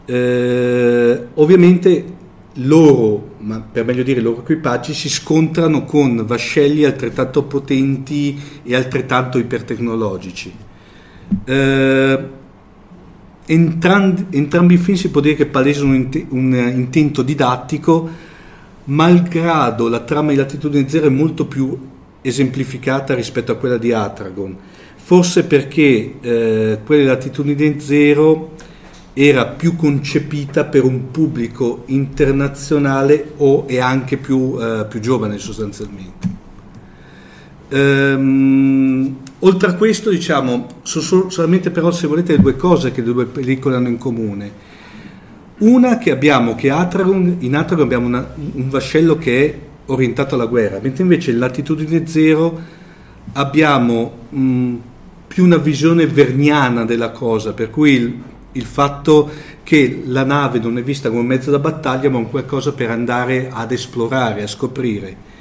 Eh, 0.05 1.27
ovviamente 1.35 2.05
loro, 2.55 3.35
ma 3.39 3.59
per 3.59 3.85
meglio 3.85 4.03
dire 4.03 4.19
i 4.19 4.23
loro 4.23 4.41
equipaggi, 4.41 4.93
si 4.93 5.09
scontrano 5.09 5.85
con 5.85 6.23
vascelli 6.25 6.83
altrettanto 6.83 7.43
potenti 7.43 8.39
e 8.63 8.75
altrettanto 8.75 9.37
ipertecnologici. 9.39 10.53
Eh, 11.45 12.23
entrambi, 13.45 14.25
entrambi, 14.29 14.73
i 14.75 14.77
film 14.77 14.97
si 14.97 15.09
può 15.09 15.21
dire 15.21 15.35
che 15.35 15.47
palesano 15.47 15.93
un, 15.93 16.09
un 16.29 16.71
intento 16.75 17.23
didattico, 17.23 18.09
malgrado 18.85 19.87
la 19.87 20.01
trama 20.01 20.31
di 20.31 20.37
Latitudine 20.37 20.87
Zero 20.87 21.07
è 21.07 21.09
molto 21.09 21.45
più 21.45 21.77
esemplificata 22.21 23.15
rispetto 23.15 23.51
a 23.51 23.55
quella 23.55 23.77
di 23.77 23.91
Atragon. 23.91 24.55
Forse 24.95 25.43
perché 25.45 26.15
eh, 26.21 26.79
quella 26.85 27.01
di 27.01 27.07
Latitudine 27.07 27.79
Zero 27.79 28.51
era 29.13 29.45
più 29.45 29.75
concepita 29.75 30.65
per 30.65 30.83
un 30.83 31.11
pubblico 31.11 31.83
internazionale 31.87 33.33
o 33.37 33.65
e 33.67 33.79
anche 33.79 34.17
più, 34.17 34.57
eh, 34.59 34.85
più 34.89 34.99
giovane 34.99 35.37
sostanzialmente. 35.37 36.41
Ehm, 37.69 39.17
oltre 39.39 39.69
a 39.69 39.75
questo, 39.75 40.09
diciamo, 40.09 40.67
sono 40.81 41.29
solamente 41.29 41.69
però, 41.69 41.91
se 41.91 42.07
volete, 42.07 42.35
le 42.35 42.41
due 42.41 42.55
cose 42.55 42.91
che 42.91 43.01
le 43.01 43.13
due 43.13 43.25
pellicole 43.25 43.75
hanno 43.75 43.87
in 43.87 43.97
comune. 43.97 44.71
Una 45.59 45.97
che 45.99 46.11
abbiamo, 46.11 46.55
che 46.55 46.71
Atragon, 46.71 47.37
in 47.39 47.55
Atragon 47.55 47.85
abbiamo 47.85 48.07
una, 48.07 48.33
un 48.35 48.69
vascello 48.69 49.17
che 49.17 49.45
è 49.45 49.59
orientato 49.85 50.35
alla 50.35 50.45
guerra, 50.47 50.79
mentre 50.81 51.03
invece 51.03 51.31
in 51.31 51.37
Latitudine 51.37 52.07
Zero 52.07 52.59
abbiamo 53.33 54.11
mh, 54.29 54.73
più 55.27 55.45
una 55.45 55.57
visione 55.57 56.07
verniana 56.07 56.83
della 56.83 57.11
cosa, 57.11 57.53
per 57.53 57.69
cui 57.69 57.91
il, 57.91 58.21
il 58.53 58.65
fatto 58.65 59.29
che 59.63 60.03
la 60.05 60.23
nave 60.23 60.59
non 60.59 60.77
è 60.77 60.83
vista 60.83 61.09
come 61.09 61.21
un 61.21 61.27
mezzo 61.27 61.51
da 61.51 61.59
battaglia 61.59 62.09
ma 62.09 62.17
un 62.17 62.29
qualcosa 62.29 62.73
per 62.73 62.89
andare 62.89 63.49
ad 63.51 63.71
esplorare, 63.71 64.43
a 64.43 64.47
scoprire. 64.47 65.31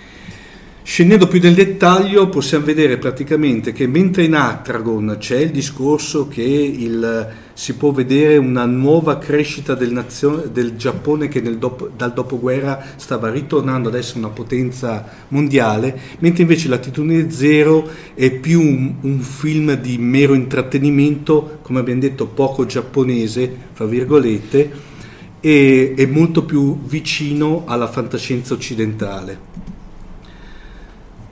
Scendendo 0.84 1.28
più 1.28 1.40
nel 1.40 1.54
dettaglio 1.54 2.28
possiamo 2.28 2.64
vedere 2.64 2.98
praticamente 2.98 3.72
che 3.72 3.86
mentre 3.86 4.24
in 4.24 4.34
Atragon 4.34 5.16
c'è 5.18 5.38
il 5.38 5.50
discorso 5.50 6.26
che 6.26 6.42
il, 6.42 7.28
si 7.54 7.74
può 7.74 7.90
vedere 7.92 8.36
una 8.36 8.64
nuova 8.64 9.18
crescita 9.18 9.74
del, 9.74 9.92
nazione, 9.92 10.50
del 10.52 10.76
Giappone 10.76 11.28
che 11.28 11.42
dopo, 11.58 11.90
dal 11.94 12.12
dopoguerra 12.12 12.82
stava 12.96 13.30
ritornando 13.30 13.88
ad 13.88 13.94
essere 13.94 14.18
una 14.18 14.28
potenza 14.28 15.06
mondiale, 15.28 15.98
mentre 16.20 16.42
invece 16.42 16.68
Latitudine 16.68 17.30
Zero 17.30 17.88
è 18.14 18.30
più 18.30 18.60
un, 18.60 18.94
un 19.00 19.20
film 19.20 19.74
di 19.74 19.98
mero 19.98 20.34
intrattenimento, 20.34 21.58
come 21.62 21.80
abbiamo 21.80 22.00
detto 22.00 22.26
poco 22.26 22.66
giapponese, 22.66 23.54
fra 23.72 23.84
virgolette, 23.84 24.90
e 25.40 25.94
è 25.96 26.06
molto 26.06 26.44
più 26.44 26.78
vicino 26.84 27.64
alla 27.66 27.88
fantascienza 27.88 28.54
occidentale. 28.54 29.50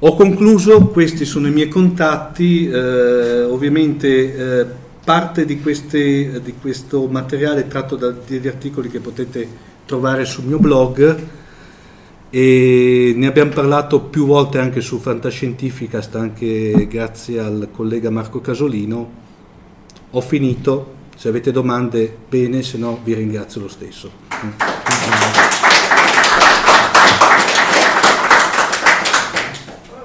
Ho 0.00 0.14
concluso, 0.16 0.86
questi 0.86 1.24
sono 1.24 1.46
i 1.46 1.50
miei 1.50 1.68
contatti, 1.68 2.66
eh, 2.66 3.42
ovviamente 3.42 4.60
eh, 4.60 4.66
parte 5.04 5.44
di, 5.44 5.60
queste, 5.60 6.40
di, 6.42 6.54
questo 6.60 7.06
materiale 7.06 7.66
tratto 7.66 7.96
da 7.96 8.10
degli 8.10 8.48
articoli 8.48 8.88
che 8.88 9.00
potete 9.00 9.48
trovare 9.86 10.24
sul 10.24 10.44
mio 10.44 10.58
blog 10.58 11.38
e 12.30 13.12
ne 13.16 13.26
abbiamo 13.26 13.50
parlato 13.50 14.02
più 14.02 14.24
volte 14.24 14.58
anche 14.58 14.80
su 14.80 15.00
Fantascientificast, 15.00 16.14
anche 16.14 16.86
grazie 16.88 17.40
al 17.40 17.68
collega 17.72 18.08
Marco 18.08 18.40
Casolino. 18.40 19.18
Ho 20.10 20.20
finito, 20.20 20.94
se 21.16 21.28
avete 21.28 21.50
domande 21.50 22.16
bene, 22.28 22.62
se 22.62 22.78
no 22.78 23.00
vi 23.02 23.14
ringrazio 23.14 23.62
lo 23.62 23.68
stesso. 23.68 24.10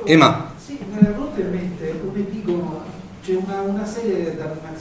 Ema. 0.05 0.53
Sì, 0.57 0.79
me 0.89 1.01
ne 1.01 1.09
è 1.09 1.11
venuto 1.11 1.39
in 1.39 1.49
mente 1.51 1.99
un 2.03 2.17
epigono, 2.17 2.83
c'è 3.23 3.35
una, 3.35 3.61
una 3.61 3.85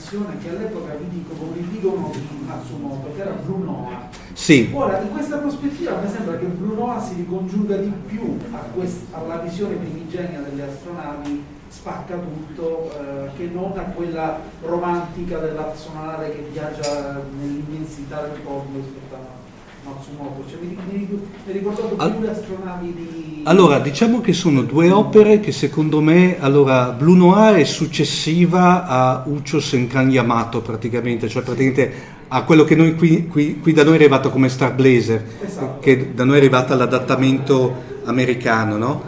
serie 0.05 0.19
d'animazione 0.19 0.37
che 0.37 0.49
all'epoca 0.49 0.93
vi 0.93 1.09
dico 1.09 1.33
come 1.33 1.57
epigono 1.57 2.11
di 2.13 2.45
Matsumoto, 2.45 3.11
che 3.15 3.21
era 3.21 3.31
Blue 3.31 3.63
Noah. 3.63 4.09
Sì. 4.33 4.69
Ora, 4.71 5.01
in 5.01 5.11
questa 5.11 5.37
prospettiva 5.37 5.97
mi 5.97 6.09
sembra 6.09 6.37
che 6.37 6.45
Blue 6.45 6.75
Noah 6.75 7.01
si 7.01 7.15
ricongiunga 7.15 7.77
di 7.77 7.91
più 8.05 8.37
quest, 8.73 9.01
alla 9.11 9.37
visione 9.37 9.75
primigenia 9.75 10.41
delle 10.41 10.63
astronavi 10.63 11.43
spacca 11.67 12.15
tutto 12.15 12.91
eh, 12.91 13.29
che 13.35 13.49
non 13.51 13.73
a 13.75 13.81
quella 13.81 14.39
romantica 14.61 15.39
dell'astronave 15.39 16.31
che 16.31 16.47
viaggia 16.51 17.21
nell'immensità 17.37 18.21
del 18.21 18.43
cosmo 18.43 18.77
rispetto 18.77 19.44
a 19.85 19.93
Matsumoto, 19.93 20.43
cioè, 20.49 20.59
mi, 20.61 20.77
mi, 20.91 21.07
mi 21.45 21.53
ricordato 21.53 21.95
più 21.95 22.21
le 22.21 22.31
astronavi 22.31 22.93
di... 22.93 23.41
Allora, 23.43 23.79
diciamo 23.79 24.19
che 24.19 24.33
sono 24.33 24.63
due 24.63 24.89
opere 24.89 25.39
che 25.39 25.51
secondo 25.51 26.01
me, 26.01 26.37
allora, 26.39 26.89
Blue 26.89 27.15
Noir 27.15 27.55
è 27.55 27.63
successiva 27.63 28.87
a 28.87 29.23
Ucho 29.27 29.59
Senkan 29.59 30.09
Yamato 30.09 30.61
praticamente, 30.61 31.29
cioè 31.29 31.43
praticamente 31.43 32.13
a 32.27 32.43
quello 32.43 32.63
che 32.63 32.75
noi 32.75 32.95
qui, 32.95 33.27
qui, 33.27 33.59
qui 33.59 33.73
da 33.73 33.83
noi 33.83 33.93
è 33.93 33.97
arrivato 33.97 34.31
come 34.31 34.49
Star 34.49 34.73
Blazer, 34.73 35.23
esatto. 35.45 35.79
che 35.79 36.13
da 36.15 36.23
noi 36.23 36.35
è 36.35 36.39
arrivato 36.39 36.73
all'adattamento 36.73 37.83
americano, 38.05 38.77
no? 38.77 39.03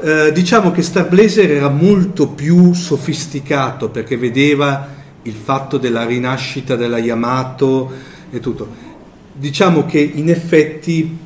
Eh, 0.00 0.32
diciamo 0.32 0.70
che 0.70 0.80
Star 0.80 1.08
Blazer 1.08 1.50
era 1.50 1.68
molto 1.68 2.28
più 2.28 2.72
sofisticato 2.72 3.90
perché 3.90 4.16
vedeva 4.16 4.96
il 5.22 5.34
fatto 5.34 5.76
della 5.76 6.06
rinascita 6.06 6.76
della 6.76 6.98
Yamato 6.98 7.90
e 8.30 8.40
tutto 8.40 8.86
diciamo 9.38 9.86
che 9.86 10.00
in 10.00 10.28
effetti 10.28 11.16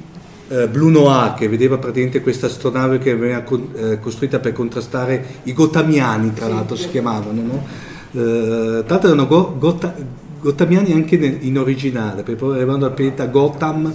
eh, 0.48 0.68
Blue 0.68 0.90
Noir, 0.90 1.34
che 1.34 1.48
vedeva 1.48 1.78
praticamente 1.78 2.20
questa 2.20 2.46
astronave 2.46 2.98
che 2.98 3.16
veniva 3.16 3.40
con, 3.40 3.68
eh, 3.74 3.98
costruita 3.98 4.38
per 4.38 4.52
contrastare 4.52 5.24
i 5.44 5.52
Gotamiani, 5.52 6.34
tra 6.34 6.46
l'altro 6.46 6.76
si 6.76 6.90
chiamavano, 6.90 7.42
no? 7.42 7.66
eh, 8.12 8.84
tra 8.84 8.94
l'altro 8.96 9.08
erano 9.08 9.26
go, 9.26 9.56
gota, 9.58 9.94
Gotamiani 10.40 10.92
anche 10.92 11.14
in 11.14 11.58
originale, 11.58 12.22
perché 12.22 12.34
poi 12.34 12.56
arrivando 12.56 12.86
dal 12.86 12.94
pianeta 12.94 13.26
Gotham 13.26 13.94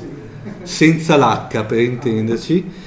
senza 0.63 1.17
l'H 1.17 1.65
per 1.65 1.79
intenderci. 1.79 2.85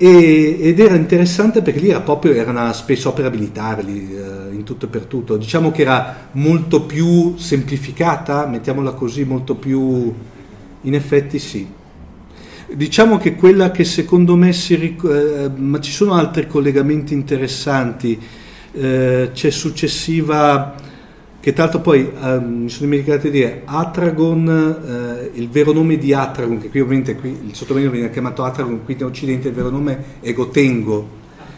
E, 0.00 0.58
ed 0.60 0.78
era 0.78 0.94
interessante 0.94 1.60
perché 1.60 1.80
lì 1.80 1.88
era 1.88 2.00
proprio 2.00 2.32
era 2.32 2.52
una 2.52 2.72
space 2.72 3.08
opera 3.08 3.30
militare 3.30 3.82
lì, 3.82 4.14
eh, 4.14 4.54
in 4.54 4.62
tutto 4.64 4.86
e 4.86 4.88
per 4.88 5.04
tutto. 5.04 5.36
Diciamo 5.36 5.70
che 5.70 5.82
era 5.82 6.28
molto 6.32 6.82
più 6.82 7.36
semplificata, 7.36 8.46
mettiamola 8.46 8.92
così, 8.92 9.24
molto 9.24 9.54
più 9.54 10.12
in 10.82 10.94
effetti 10.94 11.38
sì. 11.38 11.66
Diciamo 12.70 13.16
che 13.16 13.34
quella 13.34 13.70
che 13.70 13.84
secondo 13.84 14.36
me 14.36 14.52
si 14.52 14.74
ric- 14.74 15.04
eh, 15.04 15.48
ma 15.56 15.80
ci 15.80 15.90
sono 15.90 16.12
altri 16.12 16.46
collegamenti 16.46 17.14
interessanti, 17.14 18.20
eh, 18.72 19.30
c'è 19.32 19.50
successiva, 19.50 20.74
che 21.40 21.52
tra 21.54 21.64
l'altro 21.64 21.80
poi 21.80 22.00
eh, 22.00 22.38
mi 22.40 22.68
sono 22.68 22.90
dimenticato 22.90 23.22
di 23.22 23.30
dire, 23.30 23.62
Atragon, 23.64 25.30
eh, 25.32 25.38
il 25.38 25.48
vero 25.48 25.72
nome 25.72 25.96
di 25.96 26.12
Atragon, 26.12 26.58
che 26.60 26.68
qui 26.68 26.80
ovviamente 26.80 27.14
qui, 27.14 27.30
il 27.46 27.54
sottomarino 27.54 27.90
viene 27.90 28.10
chiamato 28.10 28.44
Atragon, 28.44 28.84
qui 28.84 28.96
in 28.98 29.04
Occidente 29.04 29.48
il 29.48 29.54
vero 29.54 29.70
nome 29.70 30.04
è 30.20 30.32
Gotengo, 30.34 31.08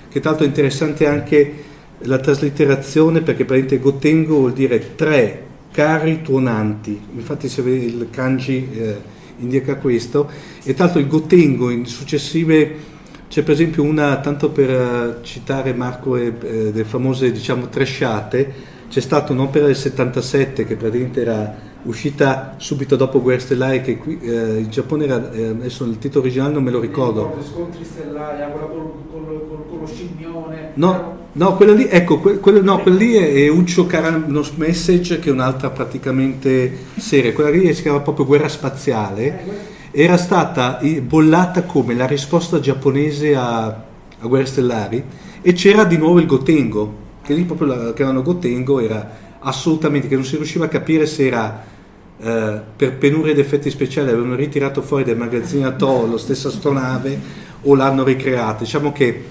che 0.09 0.21
tra 0.21 0.31
l'altro 0.31 0.47
è 0.47 0.49
interessante 0.49 1.07
anche 1.09 1.65
la 2.05 2.19
traslitterazione 2.19 3.21
perché 3.21 3.45
praticamente 3.45 3.83
Gotengo 3.83 4.37
vuol 4.37 4.53
dire 4.53 4.95
tre 4.95 5.49
carri 5.71 6.23
tuonanti, 6.23 7.01
infatti 7.15 7.49
se 7.49 7.63
vede 7.63 7.85
il 7.85 8.09
kanji 8.11 8.69
eh, 8.73 8.97
indica 9.39 9.77
questo, 9.77 10.29
e 10.63 10.75
tra 10.75 10.85
l'altro 10.85 11.01
il 11.01 11.09
Gotengo 11.09 11.71
in 11.71 11.87
successive, 11.87 12.89
c'è 13.29 13.43
per 13.43 13.55
esempio 13.55 13.85
una, 13.85 14.19
tanto 14.19 14.51
per 14.51 14.71
eh, 14.71 15.19
citare 15.23 15.73
Marco 15.73 16.17
eh, 16.17 16.33
delle 16.33 16.85
famose 16.85 17.31
diciamo 17.31 17.69
tresciate, 17.69 18.79
c'è 18.89 19.01
stata 19.01 19.33
un'opera 19.33 19.67
del 19.67 19.77
77 19.77 20.67
che 20.67 20.75
praticamente 20.75 21.21
era 21.21 21.69
uscita 21.83 22.55
subito 22.59 22.97
dopo 22.97 23.23
Guerre 23.23 23.41
Stellari 23.41 23.81
che 23.81 23.97
qui 23.97 24.19
eh, 24.21 24.59
in 24.59 24.69
Giappone 24.69 25.05
era, 25.05 25.31
eh, 25.31 25.47
adesso 25.47 25.85
il 25.85 25.99
titolo 25.99 26.25
originale 26.25 26.53
non 26.53 26.65
me 26.65 26.73
lo 26.73 26.81
ricordo. 26.81 27.39
Scontri 27.41 27.85
stellari, 27.85 28.43
col, 28.53 29.67
con 29.69 29.79
lo 29.79 29.87
scimmione. 29.87 30.73
No, 30.75 31.20
no, 31.33 31.57
quella 31.57 31.73
lì, 31.73 31.87
ecco, 31.89 32.19
quella, 32.19 32.61
no, 32.61 32.81
quella 32.81 32.97
lì 32.97 33.15
è, 33.15 33.45
è 33.45 33.49
Uccio 33.49 33.87
Caranos 33.87 34.53
Message 34.57 35.19
che 35.19 35.29
è 35.29 35.33
un'altra 35.33 35.71
praticamente 35.71 36.77
serie, 36.97 37.33
quella 37.33 37.51
lì 37.51 37.73
si 37.75 37.83
chiama 37.83 38.01
proprio 38.01 38.27
Guerra 38.27 38.49
Spaziale, 38.49 39.69
era 39.91 40.17
stata 40.17 40.81
bollata 41.03 41.65
come 41.65 41.95
la 41.95 42.07
risposta 42.07 42.61
giapponese 42.61 43.35
a, 43.35 43.65
a 43.65 44.27
Guerre 44.27 44.47
Stellari 44.47 45.03
e 45.43 45.53
c'era 45.53 45.85
di 45.85 45.97
nuovo 45.97 46.19
il 46.19 46.27
Gotengo, 46.27 46.95
che 47.23 47.35
lì 47.35 47.45
proprio 47.45 47.69
la, 47.69 47.93
che 47.93 48.03
erano 48.03 48.23
Gotengo 48.23 48.81
era 48.81 49.29
assolutamente, 49.41 50.09
che 50.09 50.15
non 50.15 50.25
si 50.25 50.37
riusciva 50.37 50.67
a 50.67 50.69
capire 50.69 51.07
se 51.07 51.27
era 51.27 51.65
eh, 52.23 52.61
per 52.77 52.97
penuria 52.97 53.33
ed 53.33 53.39
effetti 53.39 53.71
speciali 53.71 54.11
avevano 54.11 54.35
ritirato 54.35 54.83
fuori 54.83 55.05
dal 55.05 55.17
magazzino 55.17 55.67
Atoll 55.67 56.11
lo 56.11 56.19
stesso 56.19 56.49
astronave 56.49 57.19
o 57.63 57.75
l'hanno 57.75 58.05
ricreata. 58.05 58.65
Diciamo 58.65 58.93
che 58.93 59.25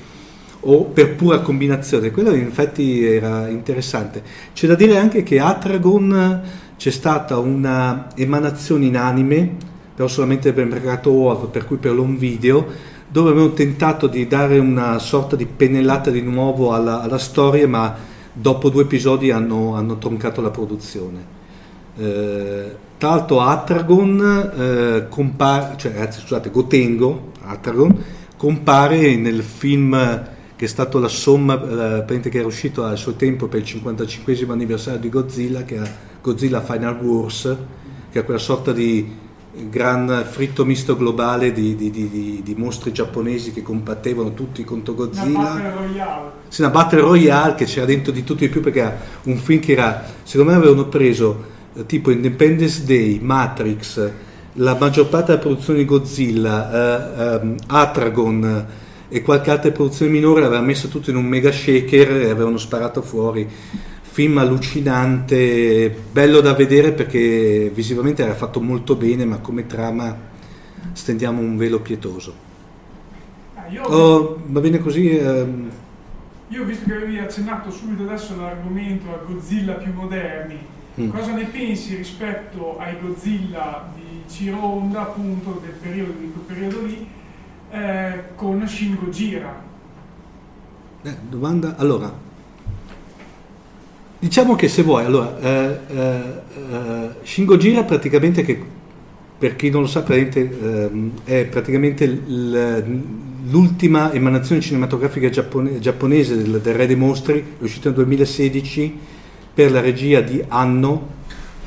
o 0.62 0.86
per 0.86 1.16
pura 1.16 1.40
combinazione, 1.40 2.12
quello 2.12 2.34
in 2.34 2.48
effetti 2.48 3.04
era 3.04 3.48
interessante. 3.48 4.22
C'è 4.54 4.68
da 4.68 4.76
dire 4.76 4.98
anche 4.98 5.24
che 5.24 5.40
Atragon 5.40 6.42
c'è 6.76 6.92
stata 6.92 7.38
una 7.38 8.08
emanazione 8.16 8.86
in 8.86 8.98
anime, 8.98 9.56
però 9.96 10.08
solamente 10.08 10.54
per 10.54 10.66
il 10.66 10.72
mercato 10.72 11.12
OAV, 11.12 11.50
per 11.50 11.66
cui 11.66 11.78
per 11.78 11.94
l'home 11.94 12.18
video, 12.18 12.66
dove 13.08 13.32
avevano 13.32 13.54
tentato 13.54 14.08
di 14.08 14.28
dare 14.28 14.60
una 14.60 15.00
sorta 15.00 15.36
di 15.36 15.46
pennellata 15.46 16.10
di 16.10 16.22
nuovo 16.22 16.74
alla, 16.74 17.02
alla 17.02 17.18
storia, 17.18 17.68
ma 17.68 17.96
dopo 18.32 18.70
due 18.70 18.84
episodi 18.84 19.32
hanno, 19.32 19.76
hanno 19.76 19.98
troncato 19.98 20.42
la 20.42 20.52
produzione. 20.52 21.38
Eh, 21.98 22.76
tra 22.98 23.10
l'altro 23.10 23.42
Atragon 23.42 24.52
eh, 24.58 25.06
compare, 25.10 25.76
cioè, 25.78 26.08
scusate, 26.12 26.50
Gotengo, 26.50 27.32
Atragon, 27.44 28.04
compare 28.38 29.16
nel 29.16 29.42
film 29.42 30.28
che 30.60 30.66
è 30.66 30.68
stato 30.68 31.00
la 31.00 31.08
somma, 31.08 32.04
eh, 32.06 32.20
che 32.20 32.38
era 32.38 32.46
uscito 32.46 32.84
al 32.84 32.98
suo 32.98 33.14
tempo 33.14 33.48
per 33.48 33.62
il 33.62 33.66
55 33.66 34.46
anniversario 34.50 35.00
di 35.00 35.08
Godzilla, 35.08 35.64
che 35.64 35.78
è 35.78 35.92
Godzilla 36.22 36.60
Final 36.60 37.00
Wars, 37.02 37.56
che 38.12 38.20
è 38.20 38.26
quella 38.26 38.42
sorta 38.42 38.74
di 38.74 39.10
gran 39.70 40.26
fritto 40.30 40.66
misto 40.66 40.98
globale 40.98 41.54
di, 41.54 41.78
di, 41.78 41.90
di, 41.90 42.42
di, 42.44 42.56
mostri 42.56 42.92
giapponesi 42.92 43.54
che 43.54 43.62
combattevano 43.62 44.34
tutti 44.34 44.66
contro 44.66 44.96
Godzilla. 44.96 45.40
Una 45.40 45.54
battle 45.54 45.72
royale. 45.72 46.32
Sì, 46.50 46.62
una 46.62 46.70
battle 46.72 47.00
royale 47.00 47.56
che 47.56 47.64
c'era 47.64 47.86
dentro 47.86 48.12
di 48.12 48.26
tutto 48.26 48.44
e 48.44 48.48
di 48.48 48.52
più 48.52 48.60
perché 48.60 48.80
era 48.80 48.98
un 49.24 49.38
film 49.38 49.62
che 49.62 49.72
era, 49.72 50.04
secondo 50.24 50.52
me 50.52 50.58
avevano 50.58 50.88
preso 50.90 51.42
eh, 51.74 51.86
tipo 51.86 52.12
Independence 52.12 52.84
Day, 52.84 53.18
Matrix, 53.22 54.12
la 54.56 54.76
maggior 54.78 55.08
parte 55.08 55.28
della 55.28 55.40
produzione 55.40 55.80
di 55.80 55.86
Godzilla, 55.86 57.40
eh, 57.40 57.48
eh, 57.48 57.56
Atragon 57.68 58.88
e 59.10 59.22
qualche 59.22 59.52
altra 59.52 59.72
produzione 59.72 60.12
minore 60.12 60.42
l'aveva 60.42 60.62
messo 60.62 60.88
tutto 60.88 61.10
in 61.10 61.16
un 61.16 61.26
mega 61.26 61.52
shaker 61.52 62.12
e 62.12 62.30
avevano 62.30 62.58
sparato 62.58 63.02
fuori 63.02 63.48
film 64.20 64.38
allucinante, 64.40 65.96
bello 66.12 66.42
da 66.42 66.54
vedere 66.54 66.92
perché 66.92 67.72
visivamente 67.74 68.22
era 68.22 68.34
fatto 68.34 68.60
molto 68.60 68.96
bene, 68.96 69.24
ma 69.24 69.38
come 69.38 69.66
trama 69.66 70.14
stendiamo 70.92 71.40
un 71.40 71.56
velo 71.56 71.80
pietoso. 71.80 72.34
Ah, 73.54 73.68
oh, 73.84 74.42
va 74.46 74.60
bene 74.60 74.80
così? 74.80 75.18
Ehm... 75.18 75.70
Io 76.50 76.64
ho 76.64 76.66
visto 76.66 76.86
che 76.86 76.96
avevi 76.96 77.20
accennato 77.20 77.72
subito 77.72 78.04
adesso 78.04 78.36
l'argomento 78.36 79.10
a 79.10 79.24
Godzilla 79.26 79.74
più 79.76 79.94
moderni. 79.94 80.58
Mm. 81.00 81.12
Cosa 81.12 81.34
ne 81.34 81.46
pensi 81.46 81.96
rispetto 81.96 82.78
ai 82.78 82.96
Godzilla 83.00 83.90
di 83.96 84.24
Ciro 84.28 84.62
Honda, 84.62 85.02
appunto, 85.02 85.62
del 85.64 85.76
periodo, 85.82 86.12
di 86.20 86.32
quel 86.32 86.58
periodo 86.58 86.86
lì, 86.86 87.08
eh, 87.72 88.24
con 88.36 88.68
Shin 88.68 88.98
Gojira? 89.02 89.68
Eh, 91.02 91.16
domanda, 91.30 91.76
allora, 91.78 92.28
Diciamo 94.22 94.56
che 94.56 94.68
se 94.68 94.84
vuoi, 94.84 95.06
allora, 95.06 95.40
eh, 95.40 95.80
eh, 95.96 97.10
Shin 97.24 97.46
Gojira 97.46 97.86
praticamente, 97.86 98.44
che, 98.44 98.62
per 99.38 99.56
chi 99.56 99.70
non 99.70 99.84
lo 99.84 99.88
sa, 99.88 100.06
eh, 100.08 100.90
è 101.24 101.46
praticamente 101.46 102.06
l'ultima 103.48 104.12
emanazione 104.12 104.60
cinematografica 104.60 105.30
giappone, 105.30 105.80
giapponese 105.80 106.36
del, 106.36 106.60
del, 106.60 106.74
Re 106.74 106.86
dei 106.86 106.98
Mostri, 106.98 107.42
uscita 107.60 107.88
nel 107.88 107.96
2016 108.00 108.98
per 109.54 109.72
la 109.72 109.80
regia 109.80 110.20
di 110.20 110.44
Anno, 110.50 111.08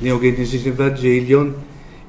Neo 0.00 0.20
Genesis 0.20 0.66
Evangelion, 0.66 1.54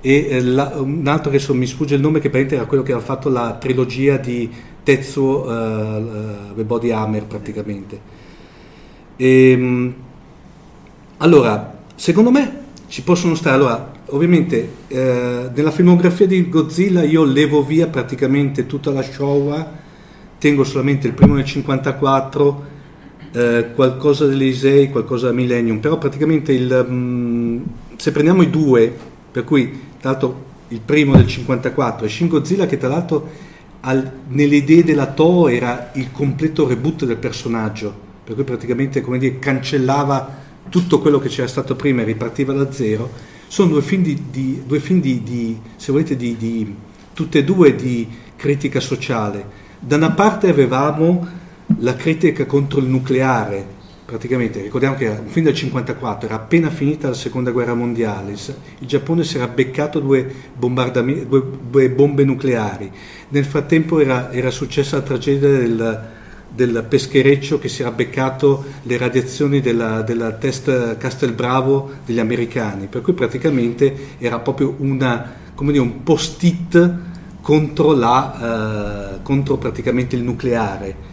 e 0.06 0.28
eh, 0.30 0.41
la, 0.41 0.74
un 0.76 1.08
altro 1.08 1.32
che 1.32 1.39
so, 1.39 1.54
mi 1.54 1.66
sfugge 1.66 1.95
il 1.95 2.01
nome, 2.01 2.20
che 2.20 2.30
praticamente 2.30 2.56
era 2.56 2.66
quello 2.66 2.84
che 2.84 2.91
aveva 2.91 3.06
fatto 3.06 3.30
la 3.30 3.56
trilogia 3.58 4.18
di 4.18 4.51
Tetsuo 4.84 5.45
uh, 5.45 6.54
The 6.54 6.64
Body 6.66 6.91
Hammer 6.91 7.24
praticamente. 7.24 7.99
E, 9.16 9.51
ehm, 9.51 9.93
allora, 11.20 11.80
secondo 11.95 12.32
me 12.32 12.62
ci 12.88 13.01
possono 13.01 13.34
stare, 13.34 13.56
allora, 13.56 13.91
ovviamente 14.08 14.70
eh, 14.89 15.49
nella 15.54 15.72
filmografia 15.72 16.28
di 16.28 16.49
Godzilla 16.49 17.01
io 17.04 17.24
levo 17.24 17.64
via 17.64 17.88
praticamente 17.88 18.66
tutta 18.66 18.91
la 18.91 19.01
Showa, 19.01 19.72
tengo 20.38 20.66
solamente 20.66 21.08
il 21.08 21.14
primo 21.14 21.36
del 21.36 21.45
54, 21.45 22.66
eh, 23.32 23.72
qualcosa 23.74 24.26
dell'Isei, 24.26 24.89
qualcosa 24.89 25.28
da 25.28 25.34
Millennium, 25.34 25.80
però 25.80 25.97
praticamente 25.97 26.51
il, 26.51 26.86
mh, 26.89 26.93
mm, 26.93 27.62
se 27.95 28.12
prendiamo 28.12 28.41
i 28.41 28.49
due, 28.49 28.93
per 29.32 29.45
cui 29.45 29.91
tra 30.04 30.12
l'altro 30.12 30.43
il 30.68 30.82
primo 30.82 31.16
del 31.16 31.28
54 31.28 32.06
e 32.06 32.10
Shin 32.10 32.28
Godzilla 32.28 32.66
che 32.66 32.76
tra 32.76 32.89
l'altro 32.89 33.26
al, 33.80 34.12
nelle 34.28 34.58
idee 34.58 34.84
della 34.84 35.06
Toho 35.06 35.47
era 35.47 35.91
il 35.93 36.12
completo 36.12 36.68
reboot 36.68 37.06
del 37.06 37.16
personaggio, 37.16 37.95
per 38.22 38.36
cui 38.36 38.43
praticamente 38.43 38.99
come 38.99 39.18
dire, 39.18 39.39
cancellava 39.39 40.41
tutto 40.68 40.99
quello 40.99 41.20
che 41.20 41.30
c'era 41.30 41.47
stato 41.47 41.78
prima 41.78 42.01
e 42.01 42.06
ripartiva 42.06 42.51
da 42.51 42.70
zero, 42.70 43.10
sono 43.47 43.70
due 43.70 43.82
film 43.82 44.04
di, 44.04 44.24
di, 44.30 44.64
due 44.66 44.82
film 44.82 44.99
di, 44.99 45.24
di 45.24 45.58
se 45.78 45.93
volete, 45.93 46.18
di, 46.18 46.76
tutte 47.14 47.39
e 47.39 47.43
due 47.45 47.74
di 47.74 48.06
critica 48.36 48.82
sociale. 48.82 49.45
Da 49.80 49.95
una 49.95 50.12
parte 50.12 50.49
avevamo 50.49 51.26
la 51.80 51.95
critica 51.95 52.45
contro 52.45 52.82
il 52.82 52.88
nucleare, 52.88 53.66
praticamente, 54.06 54.62
ricordiamo 54.62 54.95
che 54.95 55.06
era 55.06 55.20
un 55.20 55.28
film 55.28 55.45
del 55.45 55.56
54, 55.56 56.28
era 56.28 56.36
appena 56.36 56.70
finita 56.70 57.08
la 57.08 57.14
seconda 57.14 57.51
guerra 57.51 57.74
mondiale, 57.74 58.32
il 58.34 58.88
Giappone 58.88 59.24
si 59.24 59.38
era 59.38 59.47
beccato 59.47 59.99
due, 59.99 60.34
due, 60.58 60.91
due 61.70 61.89
bombe 61.89 62.24
nucleari, 62.24 62.91
nel 63.30 63.45
frattempo 63.45 63.99
era, 63.99 64.32
era 64.32 64.51
successa 64.51 64.97
la 64.97 65.04
tragedia 65.04 65.49
del 65.49 66.12
del 66.56 66.86
peschereccio 66.88 67.58
che 67.58 67.68
si 67.68 67.82
era 67.82 67.91
beccato 67.91 68.64
le 68.84 68.97
radiazioni 68.97 69.60
della, 69.60 70.04
della 70.04 70.34
test 70.34 70.97
Castelbravo 70.97 71.91
degli 72.06 72.20
americani, 72.20 72.86
per 72.86 73.01
cui 73.01 73.14
praticamente 73.14 74.16
era 74.20 74.39
proprio 74.39 74.76
una, 74.78 75.34
dire, 75.58 75.80
un 75.80 76.04
post-it 76.04 76.97
contro, 77.41 77.93
la, 77.93 79.18
uh, 79.18 79.22
contro 79.24 79.58
praticamente 79.58 80.16
il 80.16 80.22
nucleare. 80.22 81.12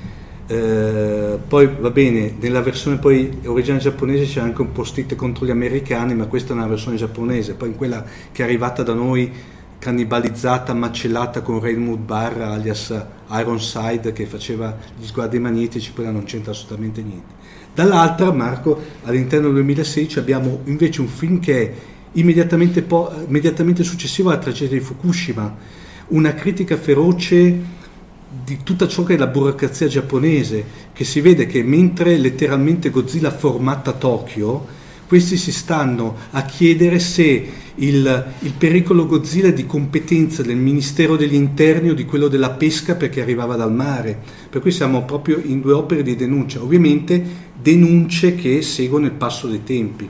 Uh, 0.50 1.38
poi 1.46 1.70
va 1.78 1.90
bene, 1.90 2.34
nella 2.40 2.60
versione 2.60 2.96
poi 2.96 3.38
originale 3.44 3.80
giapponese 3.80 4.24
c'è 4.24 4.40
anche 4.40 4.62
un 4.62 4.72
post-it 4.72 5.14
contro 5.14 5.46
gli 5.46 5.50
americani, 5.50 6.12
ma 6.16 6.26
questa 6.26 6.52
è 6.52 6.56
una 6.56 6.66
versione 6.66 6.96
giapponese, 6.96 7.54
poi 7.54 7.68
in 7.68 7.76
quella 7.76 8.04
che 8.32 8.42
è 8.42 8.44
arrivata 8.44 8.82
da 8.82 8.92
noi 8.92 9.30
cannibalizzata, 9.78 10.74
macellata 10.74 11.40
con 11.42 11.60
Raymond 11.60 11.98
Barra 11.98 12.50
alias 12.50 12.92
Ironside 13.30 14.12
che 14.12 14.26
faceva 14.26 14.76
gli 14.98 15.06
sguardi 15.06 15.38
magnetici, 15.38 15.92
quella 15.92 16.10
non 16.10 16.24
c'entra 16.24 16.50
assolutamente 16.50 17.00
niente. 17.00 17.34
Dall'altra, 17.72 18.32
Marco, 18.32 18.76
all'interno 19.04 19.46
del 19.46 19.54
2016 19.54 20.18
abbiamo 20.18 20.62
invece 20.64 21.00
un 21.00 21.06
film 21.06 21.38
che 21.38 21.62
è 21.62 21.72
immediatamente, 22.12 22.82
po- 22.82 23.12
immediatamente 23.24 23.84
successivo 23.84 24.30
alla 24.30 24.38
tragedia 24.38 24.76
di 24.76 24.84
Fukushima, 24.84 25.56
una 26.08 26.34
critica 26.34 26.76
feroce 26.76 27.78
di 28.44 28.58
tutta 28.62 28.86
ciò 28.86 29.02
che 29.02 29.14
è 29.14 29.18
la 29.18 29.26
burocrazia 29.26 29.88
giapponese, 29.88 30.64
che 30.92 31.04
si 31.04 31.20
vede 31.20 31.46
che 31.46 31.64
mentre 31.64 32.16
letteralmente 32.16 32.90
Godzilla 32.90 33.32
formata 33.32 33.92
Tokyo, 33.92 34.78
questi 35.08 35.36
si 35.36 35.50
stanno 35.50 36.14
a 36.30 36.44
chiedere 36.44 37.00
se 37.00 37.48
il, 37.74 38.32
il, 38.38 38.52
pericolo 38.56 39.06
Godzilla 39.06 39.48
è 39.48 39.52
di 39.52 39.66
competenza 39.66 40.42
del 40.42 40.56
Ministero 40.56 41.16
degli 41.16 41.34
Interni 41.34 41.90
o 41.90 41.94
di 41.94 42.04
quello 42.04 42.28
della 42.28 42.50
pesca 42.50 42.94
perché 42.94 43.20
arrivava 43.20 43.56
dal 43.56 43.72
mare. 43.72 44.16
Per 44.48 44.60
cui 44.60 44.70
siamo 44.70 45.04
proprio 45.04 45.40
in 45.42 45.60
due 45.60 45.72
opere 45.72 46.04
di 46.04 46.14
denuncia, 46.14 46.62
ovviamente 46.62 47.48
denunce 47.60 48.36
che 48.36 48.62
seguono 48.62 49.06
il 49.06 49.12
passo 49.12 49.48
dei 49.48 49.64
tempi. 49.64 50.08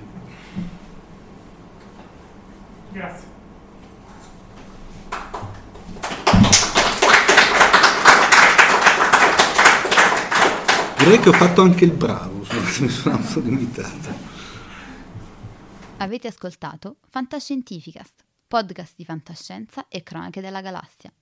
Direi 11.11 11.25
che 11.25 11.31
ho 11.31 11.33
fatto 11.33 11.63
anche 11.63 11.85
il 11.85 11.91
bravo, 11.91 12.47
mi 12.79 12.89
sono 12.89 13.45
limitato. 13.45 14.15
Avete 15.97 16.29
ascoltato 16.29 16.99
Fantascientificast, 17.09 18.25
podcast 18.47 18.93
di 18.95 19.05
fantascienza 19.05 19.89
e 19.89 20.05
cronache 20.05 20.41
della 20.41 20.61
galassia, 20.61 21.13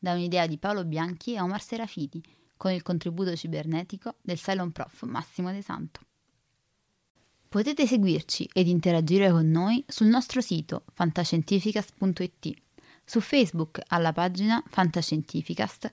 da 0.00 0.14
un'idea 0.14 0.48
di 0.48 0.58
Paolo 0.58 0.84
Bianchi 0.84 1.34
e 1.34 1.40
Omar 1.40 1.62
Serafiti, 1.62 2.20
con 2.56 2.72
il 2.72 2.82
contributo 2.82 3.36
cibernetico 3.36 4.16
del 4.20 4.36
Cylon 4.36 4.72
Prof 4.72 5.04
Massimo 5.04 5.52
De 5.52 5.62
Santo. 5.62 6.00
Potete 7.48 7.86
seguirci 7.86 8.50
ed 8.52 8.66
interagire 8.66 9.30
con 9.30 9.48
noi 9.48 9.84
sul 9.86 10.08
nostro 10.08 10.40
sito 10.40 10.82
fantascientificast.it, 10.92 12.52
su 13.04 13.20
Facebook 13.20 13.80
alla 13.86 14.12
pagina 14.12 14.60
Fantascientificast, 14.66 15.92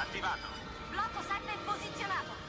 Attivato. 0.00 0.46
Blocco 0.90 1.20
7 1.20 1.58
posizionato. 1.64 2.48